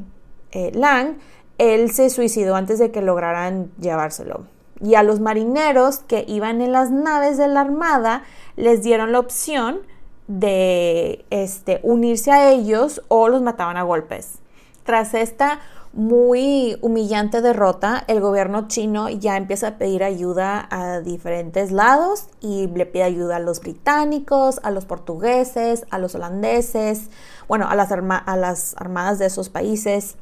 eh, 0.52 0.70
Lang, 0.72 1.18
él 1.58 1.90
se 1.90 2.10
suicidó 2.10 2.54
antes 2.54 2.78
de 2.78 2.92
que 2.92 3.02
lograran 3.02 3.72
llevárselo. 3.80 4.46
Y 4.80 4.94
a 4.94 5.02
los 5.02 5.18
marineros 5.18 5.98
que 5.98 6.24
iban 6.28 6.60
en 6.60 6.70
las 6.70 6.92
naves 6.92 7.38
de 7.38 7.48
la 7.48 7.62
Armada 7.62 8.22
les 8.54 8.84
dieron 8.84 9.10
la 9.10 9.18
opción 9.18 9.80
de 10.28 11.24
este, 11.30 11.80
unirse 11.82 12.30
a 12.30 12.52
ellos 12.52 13.02
o 13.08 13.28
los 13.28 13.42
mataban 13.42 13.76
a 13.76 13.82
golpes. 13.82 14.38
Tras 14.84 15.12
esta 15.14 15.58
muy 15.92 16.78
humillante 16.82 17.42
derrota, 17.42 18.04
el 18.06 18.20
gobierno 18.20 18.68
chino 18.68 19.08
ya 19.08 19.36
empieza 19.36 19.68
a 19.68 19.78
pedir 19.78 20.04
ayuda 20.04 20.68
a 20.70 21.00
diferentes 21.00 21.72
lados 21.72 22.28
y 22.40 22.68
le 22.68 22.86
pide 22.86 23.02
ayuda 23.02 23.36
a 23.36 23.40
los 23.40 23.60
británicos, 23.60 24.60
a 24.62 24.70
los 24.70 24.84
portugueses, 24.84 25.86
a 25.90 25.98
los 25.98 26.14
holandeses, 26.14 27.10
bueno, 27.48 27.68
a 27.68 27.74
las, 27.74 27.90
a 27.90 28.36
las 28.36 28.74
armadas 28.76 29.18
de 29.18 29.26
esos 29.26 29.48
países. 29.48 30.16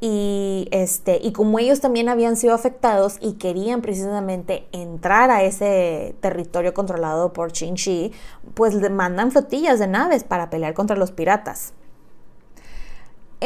Y, 0.00 0.68
este, 0.72 1.20
y 1.22 1.32
como 1.32 1.58
ellos 1.58 1.80
también 1.80 2.08
habían 2.08 2.36
sido 2.36 2.52
afectados 2.52 3.16
y 3.20 3.34
querían 3.34 3.80
precisamente 3.80 4.66
entrar 4.72 5.30
a 5.30 5.42
ese 5.42 6.16
territorio 6.20 6.74
controlado 6.74 7.32
por 7.32 7.52
Qin 7.52 7.76
Shi, 7.76 8.12
pues 8.54 8.74
le 8.74 8.90
mandan 8.90 9.30
flotillas 9.30 9.78
de 9.78 9.86
naves 9.86 10.24
para 10.24 10.50
pelear 10.50 10.74
contra 10.74 10.96
los 10.96 11.12
piratas. 11.12 11.72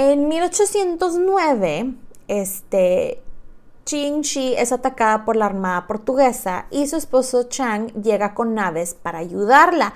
En 0.02 0.28
1809, 0.28 1.92
este, 2.26 3.22
Qin 3.84 4.22
Shi 4.22 4.54
es 4.54 4.72
atacada 4.72 5.26
por 5.26 5.36
la 5.36 5.44
armada 5.44 5.86
portuguesa 5.86 6.68
y 6.70 6.86
su 6.86 6.96
esposo 6.96 7.42
Chang 7.42 7.88
llega 8.02 8.32
con 8.32 8.54
naves 8.54 8.94
para 8.94 9.18
ayudarla, 9.18 9.92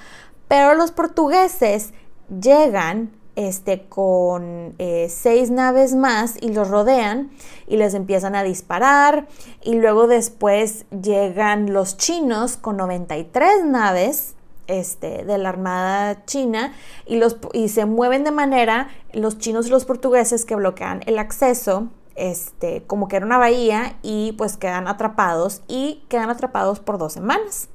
pero 0.46 0.74
los 0.74 0.90
portugueses 0.90 1.94
llegan 2.28 3.12
este, 3.34 3.86
con 3.88 4.74
eh, 4.76 5.08
seis 5.08 5.50
naves 5.50 5.94
más 5.94 6.34
y 6.38 6.50
los 6.50 6.68
rodean 6.68 7.30
y 7.66 7.78
les 7.78 7.94
empiezan 7.94 8.34
a 8.34 8.42
disparar. 8.42 9.26
Y 9.62 9.76
luego 9.76 10.06
después 10.06 10.84
llegan 10.90 11.72
los 11.72 11.96
chinos 11.96 12.58
con 12.58 12.76
93 12.76 13.64
naves 13.64 14.34
este, 14.66 15.24
de 15.24 15.38
la 15.38 15.48
Armada 15.48 16.24
China 16.24 16.72
y, 17.06 17.16
los, 17.16 17.36
y 17.52 17.68
se 17.68 17.84
mueven 17.84 18.24
de 18.24 18.30
manera, 18.30 18.88
los 19.12 19.38
chinos 19.38 19.66
y 19.66 19.70
los 19.70 19.84
portugueses, 19.84 20.44
que 20.44 20.56
bloquean 20.56 21.02
el 21.06 21.18
acceso, 21.18 21.88
este, 22.14 22.84
como 22.86 23.08
que 23.08 23.16
era 23.16 23.26
una 23.26 23.38
bahía, 23.38 23.96
y 24.02 24.32
pues 24.32 24.56
quedan 24.56 24.88
atrapados 24.88 25.62
y 25.68 26.04
quedan 26.08 26.30
atrapados 26.30 26.80
por 26.80 26.98
dos 26.98 27.12
semanas. 27.12 27.68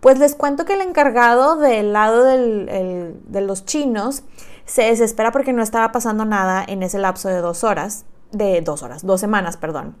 Pues 0.00 0.18
les 0.18 0.34
cuento 0.34 0.64
que 0.64 0.74
el 0.74 0.82
encargado 0.82 1.56
del 1.56 1.92
lado 1.92 2.24
de 2.24 3.40
los 3.40 3.64
chinos 3.64 4.22
se 4.66 4.82
desespera 4.82 5.32
porque 5.32 5.52
no 5.52 5.62
estaba 5.62 5.92
pasando 5.92 6.24
nada 6.24 6.64
en 6.66 6.82
ese 6.82 6.98
lapso 6.98 7.28
de 7.28 7.40
dos 7.40 7.64
horas, 7.64 8.04
de 8.30 8.60
dos 8.60 8.82
horas, 8.82 9.06
dos 9.06 9.20
semanas, 9.20 9.56
perdón, 9.56 9.96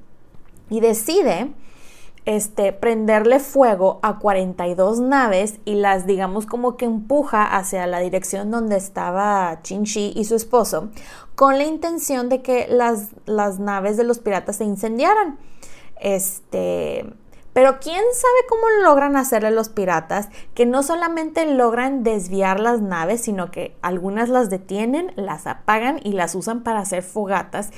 y 0.68 0.80
decide 0.80 1.52
este, 2.26 2.72
prenderle 2.72 3.38
fuego 3.38 3.98
a 4.02 4.18
42 4.18 5.00
naves 5.00 5.58
y 5.64 5.74
las, 5.74 6.06
digamos, 6.06 6.46
como 6.46 6.76
que 6.76 6.86
empuja 6.86 7.44
hacia 7.44 7.86
la 7.86 8.00
dirección 8.00 8.50
donde 8.50 8.76
estaba 8.76 9.60
Shi 9.62 10.12
y 10.14 10.24
su 10.24 10.34
esposo, 10.34 10.88
con 11.34 11.58
la 11.58 11.64
intención 11.64 12.28
de 12.28 12.40
que 12.40 12.66
las, 12.68 13.08
las 13.26 13.58
naves 13.58 13.96
de 13.96 14.04
los 14.04 14.18
piratas 14.18 14.56
se 14.56 14.64
incendiaran. 14.64 15.38
Este, 16.00 17.06
pero 17.52 17.78
quién 17.78 18.02
sabe 18.12 18.46
cómo 18.48 18.62
logran 18.82 19.16
hacerle 19.16 19.50
los 19.50 19.68
piratas, 19.68 20.28
que 20.54 20.64
no 20.64 20.82
solamente 20.82 21.44
logran 21.46 22.02
desviar 22.02 22.58
las 22.58 22.80
naves, 22.80 23.20
sino 23.20 23.50
que 23.50 23.76
algunas 23.82 24.30
las 24.30 24.48
detienen, 24.48 25.12
las 25.16 25.46
apagan 25.46 26.00
y 26.02 26.12
las 26.12 26.34
usan 26.34 26.62
para 26.62 26.80
hacer 26.80 27.02
fogatas. 27.02 27.70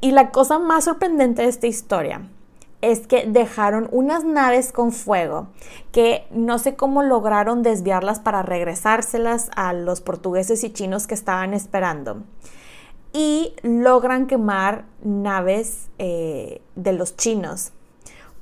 Y 0.00 0.10
la 0.10 0.32
cosa 0.32 0.58
más 0.58 0.84
sorprendente 0.84 1.42
de 1.42 1.48
esta 1.48 1.68
historia 1.68 2.22
es 2.82 3.06
que 3.06 3.24
dejaron 3.26 3.88
unas 3.92 4.24
naves 4.24 4.72
con 4.72 4.92
fuego 4.92 5.46
que 5.92 6.26
no 6.30 6.58
sé 6.58 6.74
cómo 6.74 7.02
lograron 7.02 7.62
desviarlas 7.62 8.20
para 8.20 8.42
regresárselas 8.42 9.50
a 9.56 9.72
los 9.72 10.00
portugueses 10.00 10.64
y 10.64 10.72
chinos 10.72 11.06
que 11.06 11.14
estaban 11.14 11.54
esperando. 11.54 12.24
Y 13.14 13.54
logran 13.62 14.26
quemar 14.26 14.84
naves 15.02 15.88
eh, 15.98 16.60
de 16.74 16.92
los 16.92 17.16
chinos. 17.16 17.72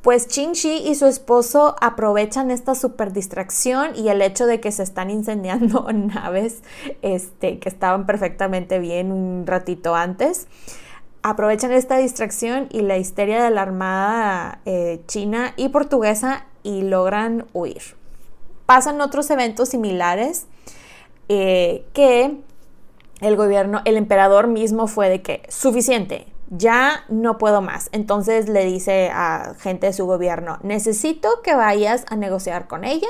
Pues 0.01 0.27
Qin 0.27 0.53
Shi 0.53 0.89
y 0.89 0.95
su 0.95 1.05
esposo 1.05 1.77
aprovechan 1.83 2.51
esta 2.51 2.75
super 2.75 3.13
distracción 3.13 3.95
y 3.95 4.09
el 4.09 4.23
hecho 4.23 4.47
de 4.47 4.59
que 4.59 4.73
se 4.73 4.83
están 4.83 5.11
incendiando 5.11 5.87
naves 5.93 6.63
este, 7.03 7.59
que 7.59 7.69
estaban 7.69 8.07
perfectamente 8.07 8.79
bien 8.79 9.13
un 9.13 9.47
ratito 9.47 9.95
antes 9.95 10.47
aprovechan 11.23 11.73
esta 11.73 11.97
distracción 11.97 12.69
y 12.71 12.83
la 12.83 12.97
histeria 12.97 13.43
de 13.43 13.51
la 13.51 13.63
armada 13.63 14.61
eh, 14.65 15.03
china 15.07 15.53
y 15.57 15.69
portuguesa 15.69 16.47
y 16.63 16.83
logran 16.83 17.47
huir. 17.53 17.83
Pasan 18.67 19.01
otros 19.01 19.31
eventos 19.31 19.71
similares 19.71 20.47
eh, 21.29 21.85
que 21.93 22.39
el 23.21 23.37
gobierno, 23.37 23.83
el 23.85 23.97
emperador 23.97 24.47
mismo 24.47 24.87
fue 24.87 25.09
de 25.09 25.23
que 25.23 25.43
suficiente, 25.49 26.27
ya 26.49 27.05
no 27.09 27.39
puedo 27.39 27.61
más. 27.61 27.89
Entonces 27.93 28.49
le 28.49 28.65
dice 28.65 29.11
a 29.13 29.55
gente 29.59 29.87
de 29.87 29.93
su 29.93 30.07
gobierno, 30.07 30.59
necesito 30.63 31.43
que 31.43 31.55
vayas 31.55 32.05
a 32.09 32.17
negociar 32.17 32.67
con 32.67 32.85
ella 32.85 33.09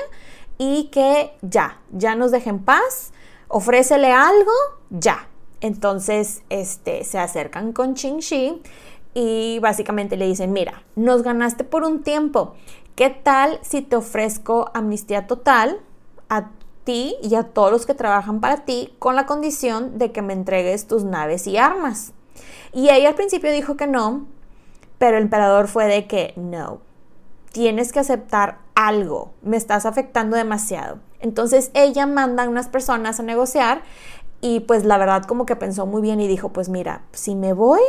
y 0.58 0.90
que 0.92 1.32
ya, 1.40 1.80
ya 1.90 2.14
nos 2.14 2.30
dejen 2.30 2.58
paz, 2.58 3.12
ofrécele 3.48 4.12
algo, 4.12 4.52
ya, 4.90 5.29
entonces, 5.60 6.42
este, 6.48 7.04
se 7.04 7.18
acercan 7.18 7.72
con 7.72 7.94
Ching 7.94 8.18
Shi 8.18 8.62
y 9.14 9.58
básicamente 9.60 10.16
le 10.16 10.26
dicen, 10.26 10.52
mira, 10.52 10.82
nos 10.96 11.22
ganaste 11.22 11.64
por 11.64 11.84
un 11.84 12.02
tiempo. 12.02 12.54
¿Qué 12.94 13.10
tal 13.10 13.58
si 13.62 13.82
te 13.82 13.96
ofrezco 13.96 14.70
amnistía 14.74 15.26
total 15.26 15.80
a 16.28 16.50
ti 16.84 17.16
y 17.22 17.34
a 17.34 17.44
todos 17.44 17.72
los 17.72 17.86
que 17.86 17.94
trabajan 17.94 18.40
para 18.40 18.64
ti 18.64 18.94
con 18.98 19.16
la 19.16 19.26
condición 19.26 19.98
de 19.98 20.12
que 20.12 20.22
me 20.22 20.32
entregues 20.32 20.86
tus 20.86 21.04
naves 21.04 21.46
y 21.46 21.56
armas? 21.56 22.12
Y 22.72 22.88
ella 22.88 23.08
al 23.08 23.14
principio 23.14 23.52
dijo 23.52 23.76
que 23.76 23.86
no, 23.86 24.26
pero 24.98 25.16
el 25.16 25.24
emperador 25.24 25.66
fue 25.66 25.86
de 25.86 26.06
que 26.06 26.32
no, 26.36 26.80
tienes 27.52 27.92
que 27.92 28.00
aceptar 28.00 28.58
algo, 28.74 29.32
me 29.42 29.56
estás 29.56 29.86
afectando 29.86 30.36
demasiado. 30.36 31.00
Entonces 31.20 31.70
ella 31.74 32.06
manda 32.06 32.44
a 32.44 32.48
unas 32.48 32.68
personas 32.68 33.20
a 33.20 33.22
negociar 33.22 33.82
y 34.40 34.60
pues 34.60 34.84
la 34.84 34.98
verdad 34.98 35.24
como 35.24 35.46
que 35.46 35.56
pensó 35.56 35.86
muy 35.86 36.02
bien 36.02 36.20
y 36.20 36.28
dijo, 36.28 36.50
pues 36.50 36.68
mira, 36.68 37.02
si 37.12 37.34
me 37.34 37.52
voy, 37.52 37.80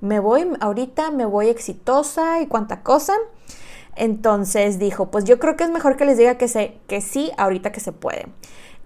me 0.00 0.20
voy 0.20 0.46
ahorita, 0.60 1.10
me 1.10 1.24
voy 1.24 1.48
exitosa 1.48 2.40
y 2.40 2.46
cuánta 2.46 2.82
cosa. 2.82 3.14
Entonces 3.96 4.78
dijo, 4.78 5.10
pues 5.10 5.24
yo 5.24 5.38
creo 5.38 5.56
que 5.56 5.64
es 5.64 5.70
mejor 5.70 5.96
que 5.96 6.04
les 6.04 6.18
diga 6.18 6.36
que, 6.36 6.48
se, 6.48 6.78
que 6.86 7.00
sí 7.00 7.30
ahorita 7.38 7.72
que 7.72 7.80
se 7.80 7.92
puede. 7.92 8.26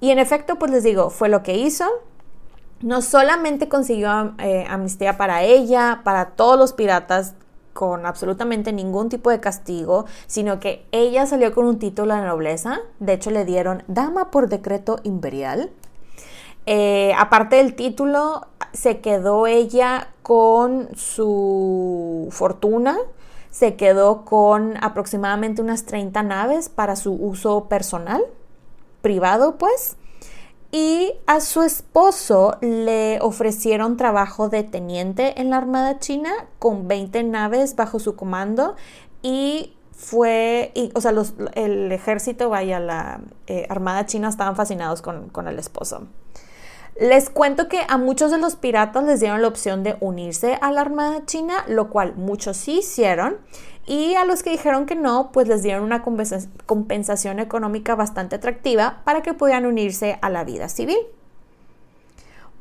Y 0.01 0.11
en 0.11 0.19
efecto, 0.19 0.59
pues 0.59 0.71
les 0.71 0.85
digo, 0.85 1.11
fue 1.11 1.29
lo 1.29 1.43
que 1.43 1.57
hizo. 1.57 1.85
No 2.81 3.03
solamente 3.03 3.69
consiguió 3.69 4.35
eh, 4.39 4.65
amnistía 4.69 5.17
para 5.17 5.43
ella, 5.43 6.03
para 6.05 6.31
todos 6.37 6.59
los 6.59 6.73
piratas 6.73 7.35
con 7.73 8.07
absolutamente 8.07 8.73
ningún 8.73 9.09
tipo 9.09 9.31
de 9.31 9.41
castigo, 9.41 10.05
sino 10.27 10.61
que 10.61 10.87
ella 10.93 11.27
salió 11.27 11.53
con 11.53 11.67
un 11.67 11.79
título 11.79 12.15
de 12.15 12.23
nobleza. 12.23 12.81
De 13.01 13.15
hecho, 13.15 13.31
le 13.31 13.45
dieron 13.45 13.83
dama 13.89 14.31
por 14.31 14.49
decreto 14.49 15.01
imperial. 15.03 15.71
Eh, 16.71 17.15
aparte 17.17 17.57
del 17.57 17.75
título, 17.75 18.47
se 18.75 19.01
quedó 19.01 19.47
ella 19.47 20.09
con 20.23 20.95
su 20.97 22.29
fortuna, 22.31 22.99
se 23.51 23.77
quedó 23.77 24.27
con 24.27 24.77
aproximadamente 24.85 25.63
unas 25.63 25.87
30 25.87 26.23
naves 26.25 26.69
para 26.69 26.95
su 26.95 27.15
uso 27.15 27.71
personal, 27.71 28.23
privado 29.01 29.57
pues, 29.57 29.97
y 30.71 31.15
a 31.27 31.41
su 31.41 31.63
esposo 31.63 32.59
le 32.61 33.19
ofrecieron 33.23 33.97
trabajo 33.97 34.51
de 34.51 34.63
teniente 34.63 35.41
en 35.41 35.49
la 35.49 35.57
Armada 35.57 35.99
China 35.99 36.31
con 36.59 36.87
20 36.87 37.23
naves 37.23 37.77
bajo 37.77 37.99
su 37.99 38.15
comando 38.15 38.77
y 39.23 39.73
fue, 39.93 40.71
o 40.95 41.01
sea, 41.01 41.15
el 41.55 41.93
ejército, 41.93 42.51
vaya, 42.51 42.79
la 42.79 43.23
eh, 43.47 43.67
Armada 43.71 44.05
China 44.05 44.29
estaban 44.29 44.55
fascinados 44.55 45.01
con, 45.01 45.31
con 45.31 45.49
el 45.49 45.59
esposo. 45.59 46.03
Les 46.99 47.31
cuento 47.31 47.69
que 47.69 47.83
a 47.87 47.97
muchos 47.97 48.33
de 48.33 48.39
los 48.39 48.57
piratas 48.57 49.05
les 49.05 49.21
dieron 49.21 49.41
la 49.41 49.47
opción 49.47 49.85
de 49.85 49.97
unirse 50.01 50.59
a 50.61 50.73
la 50.73 50.81
Armada 50.81 51.25
China, 51.27 51.65
lo 51.69 51.91
cual 51.91 52.17
muchos 52.17 52.57
sí 52.57 52.79
hicieron. 52.79 53.37
Y 53.87 54.17
a 54.17 54.25
los 54.25 54.43
que 54.43 54.51
dijeron 54.51 54.85
que 54.85 54.97
no, 54.97 55.31
pues 55.33 55.47
les 55.47 55.63
dieron 55.63 55.85
una 55.85 56.03
compensación 56.03 57.39
económica 57.39 57.95
bastante 57.95 58.35
atractiva 58.35 59.03
para 59.05 59.23
que 59.23 59.33
pudieran 59.33 59.65
unirse 59.65 60.19
a 60.23 60.29
la 60.29 60.43
vida 60.43 60.69
civil. 60.69 60.99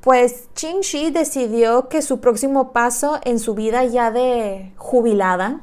Pues 0.02 0.48
Qin 0.54 0.82
Shi 0.82 1.10
decidió 1.10 1.90
que 1.90 2.04
su 2.04 2.20
próximo 2.20 2.72
paso 2.72 3.20
en 3.24 3.40
su 3.40 3.56
vida 3.56 3.86
ya 3.86 4.12
de 4.12 4.72
jubilada 4.78 5.62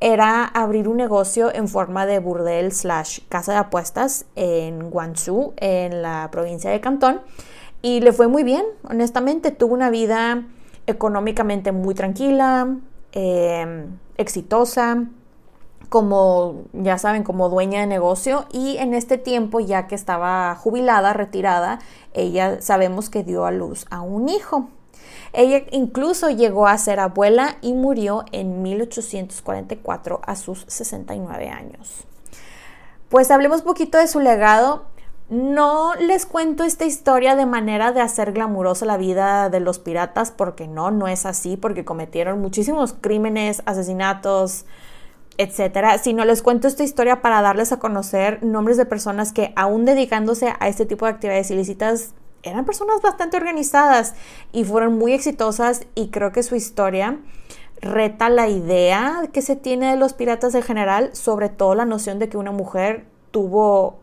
era 0.00 0.44
abrir 0.44 0.86
un 0.86 0.98
negocio 0.98 1.52
en 1.54 1.66
forma 1.66 2.04
de 2.04 2.18
burdel 2.18 2.72
slash 2.72 3.20
casa 3.30 3.52
de 3.52 3.58
apuestas 3.58 4.26
en 4.36 4.90
Guangzhou, 4.90 5.54
en 5.56 6.02
la 6.02 6.28
provincia 6.30 6.70
de 6.70 6.80
Cantón. 6.82 7.22
Y 7.82 8.00
le 8.00 8.12
fue 8.12 8.28
muy 8.28 8.44
bien, 8.44 8.64
honestamente. 8.88 9.50
Tuvo 9.50 9.74
una 9.74 9.90
vida 9.90 10.44
económicamente 10.86 11.72
muy 11.72 11.94
tranquila, 11.94 12.76
eh, 13.12 13.86
exitosa, 14.16 15.04
como 15.88 16.64
ya 16.72 16.96
saben, 16.96 17.22
como 17.22 17.50
dueña 17.50 17.80
de 17.80 17.86
negocio 17.86 18.46
y 18.50 18.78
en 18.78 18.94
este 18.94 19.18
tiempo, 19.18 19.60
ya 19.60 19.86
que 19.88 19.94
estaba 19.94 20.54
jubilada, 20.54 21.12
retirada, 21.12 21.80
ella 22.14 22.62
sabemos 22.62 23.10
que 23.10 23.22
dio 23.24 23.44
a 23.44 23.50
luz 23.50 23.84
a 23.90 24.00
un 24.00 24.30
hijo. 24.30 24.68
Ella 25.34 25.64
incluso 25.70 26.30
llegó 26.30 26.66
a 26.66 26.78
ser 26.78 27.00
abuela 27.00 27.56
y 27.60 27.74
murió 27.74 28.24
en 28.32 28.62
1844 28.62 30.20
a 30.24 30.36
sus 30.36 30.64
69 30.68 31.50
años. 31.50 32.04
Pues 33.08 33.30
hablemos 33.30 33.60
un 33.60 33.66
poquito 33.66 33.98
de 33.98 34.08
su 34.08 34.20
legado. 34.20 34.86
No 35.32 35.94
les 35.94 36.26
cuento 36.26 36.62
esta 36.62 36.84
historia 36.84 37.34
de 37.36 37.46
manera 37.46 37.92
de 37.92 38.02
hacer 38.02 38.32
glamurosa 38.32 38.84
la 38.84 38.98
vida 38.98 39.48
de 39.48 39.60
los 39.60 39.78
piratas, 39.78 40.30
porque 40.30 40.68
no, 40.68 40.90
no 40.90 41.08
es 41.08 41.24
así, 41.24 41.56
porque 41.56 41.86
cometieron 41.86 42.42
muchísimos 42.42 42.92
crímenes, 42.92 43.62
asesinatos, 43.64 44.66
etcétera, 45.38 45.96
sino 45.96 46.26
les 46.26 46.42
cuento 46.42 46.68
esta 46.68 46.82
historia 46.82 47.22
para 47.22 47.40
darles 47.40 47.72
a 47.72 47.78
conocer 47.78 48.44
nombres 48.44 48.76
de 48.76 48.84
personas 48.84 49.32
que, 49.32 49.54
aún 49.56 49.86
dedicándose 49.86 50.52
a 50.60 50.68
este 50.68 50.84
tipo 50.84 51.06
de 51.06 51.12
actividades 51.12 51.50
ilícitas, 51.50 52.12
eran 52.42 52.66
personas 52.66 53.00
bastante 53.00 53.38
organizadas 53.38 54.14
y 54.52 54.64
fueron 54.64 54.98
muy 54.98 55.14
exitosas, 55.14 55.86
y 55.94 56.08
creo 56.08 56.32
que 56.32 56.42
su 56.42 56.56
historia 56.56 57.18
reta 57.80 58.28
la 58.28 58.48
idea 58.48 59.22
que 59.32 59.40
se 59.40 59.56
tiene 59.56 59.92
de 59.92 59.96
los 59.96 60.12
piratas 60.12 60.54
en 60.54 60.62
general, 60.62 61.08
sobre 61.14 61.48
todo 61.48 61.74
la 61.74 61.86
noción 61.86 62.18
de 62.18 62.28
que 62.28 62.36
una 62.36 62.52
mujer 62.52 63.06
tuvo 63.30 64.01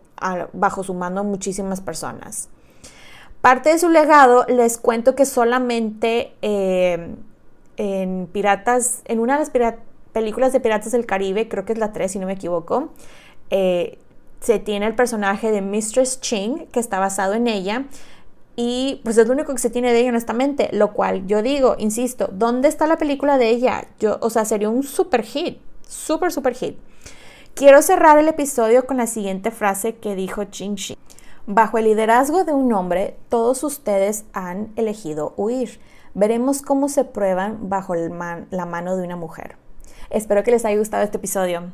bajo 0.53 0.83
su 0.83 0.93
mando 0.93 1.23
muchísimas 1.23 1.81
personas. 1.81 2.49
Parte 3.41 3.69
de 3.69 3.79
su 3.79 3.89
legado, 3.89 4.45
les 4.47 4.77
cuento 4.77 5.15
que 5.15 5.25
solamente 5.25 6.33
eh, 6.41 7.15
en 7.77 8.27
Piratas, 8.27 9.01
en 9.05 9.19
una 9.19 9.39
de 9.39 9.59
las 9.59 9.75
películas 10.11 10.51
de 10.51 10.59
Piratas 10.59 10.91
del 10.91 11.05
Caribe, 11.05 11.47
creo 11.47 11.63
que 11.63 11.73
es 11.73 11.79
la 11.79 11.93
3 11.93 12.11
si 12.11 12.19
no 12.19 12.25
me 12.25 12.33
equivoco, 12.33 12.89
eh, 13.49 13.97
se 14.41 14.59
tiene 14.59 14.87
el 14.87 14.95
personaje 14.95 15.51
de 15.51 15.61
Mistress 15.61 16.19
Ching, 16.19 16.67
que 16.67 16.79
está 16.79 16.99
basado 16.99 17.33
en 17.33 17.47
ella, 17.47 17.85
y 18.57 18.99
pues 19.05 19.17
es 19.17 19.25
lo 19.25 19.33
único 19.33 19.53
que 19.53 19.59
se 19.59 19.69
tiene 19.69 19.93
de 19.93 20.01
ella 20.01 20.09
honestamente, 20.09 20.69
lo 20.73 20.91
cual 20.91 21.25
yo 21.25 21.41
digo, 21.41 21.75
insisto, 21.77 22.29
¿dónde 22.33 22.67
está 22.67 22.87
la 22.87 22.97
película 22.97 23.37
de 23.37 23.49
ella? 23.49 23.87
Yo, 24.01 24.17
o 24.19 24.29
sea, 24.29 24.43
sería 24.43 24.69
un 24.69 24.83
super 24.83 25.23
hit, 25.23 25.59
super, 25.87 26.29
super 26.33 26.53
hit. 26.53 26.77
Quiero 27.59 27.81
cerrar 27.81 28.17
el 28.17 28.29
episodio 28.29 28.85
con 28.85 28.95
la 28.95 29.05
siguiente 29.05 29.51
frase 29.51 29.95
que 29.95 30.15
dijo 30.15 30.45
Ching 30.45 30.75
Shi. 30.75 30.97
Bajo 31.45 31.77
el 31.77 31.83
liderazgo 31.83 32.45
de 32.45 32.53
un 32.53 32.71
hombre, 32.71 33.17
todos 33.27 33.65
ustedes 33.65 34.23
han 34.31 34.71
elegido 34.77 35.33
huir. 35.35 35.81
Veremos 36.13 36.61
cómo 36.61 36.87
se 36.87 37.03
prueban 37.03 37.67
bajo 37.67 37.95
la 37.95 38.65
mano 38.65 38.95
de 38.95 39.03
una 39.03 39.17
mujer. 39.17 39.57
Espero 40.09 40.41
que 40.41 40.51
les 40.51 40.63
haya 40.63 40.77
gustado 40.77 41.03
este 41.03 41.17
episodio. 41.17 41.73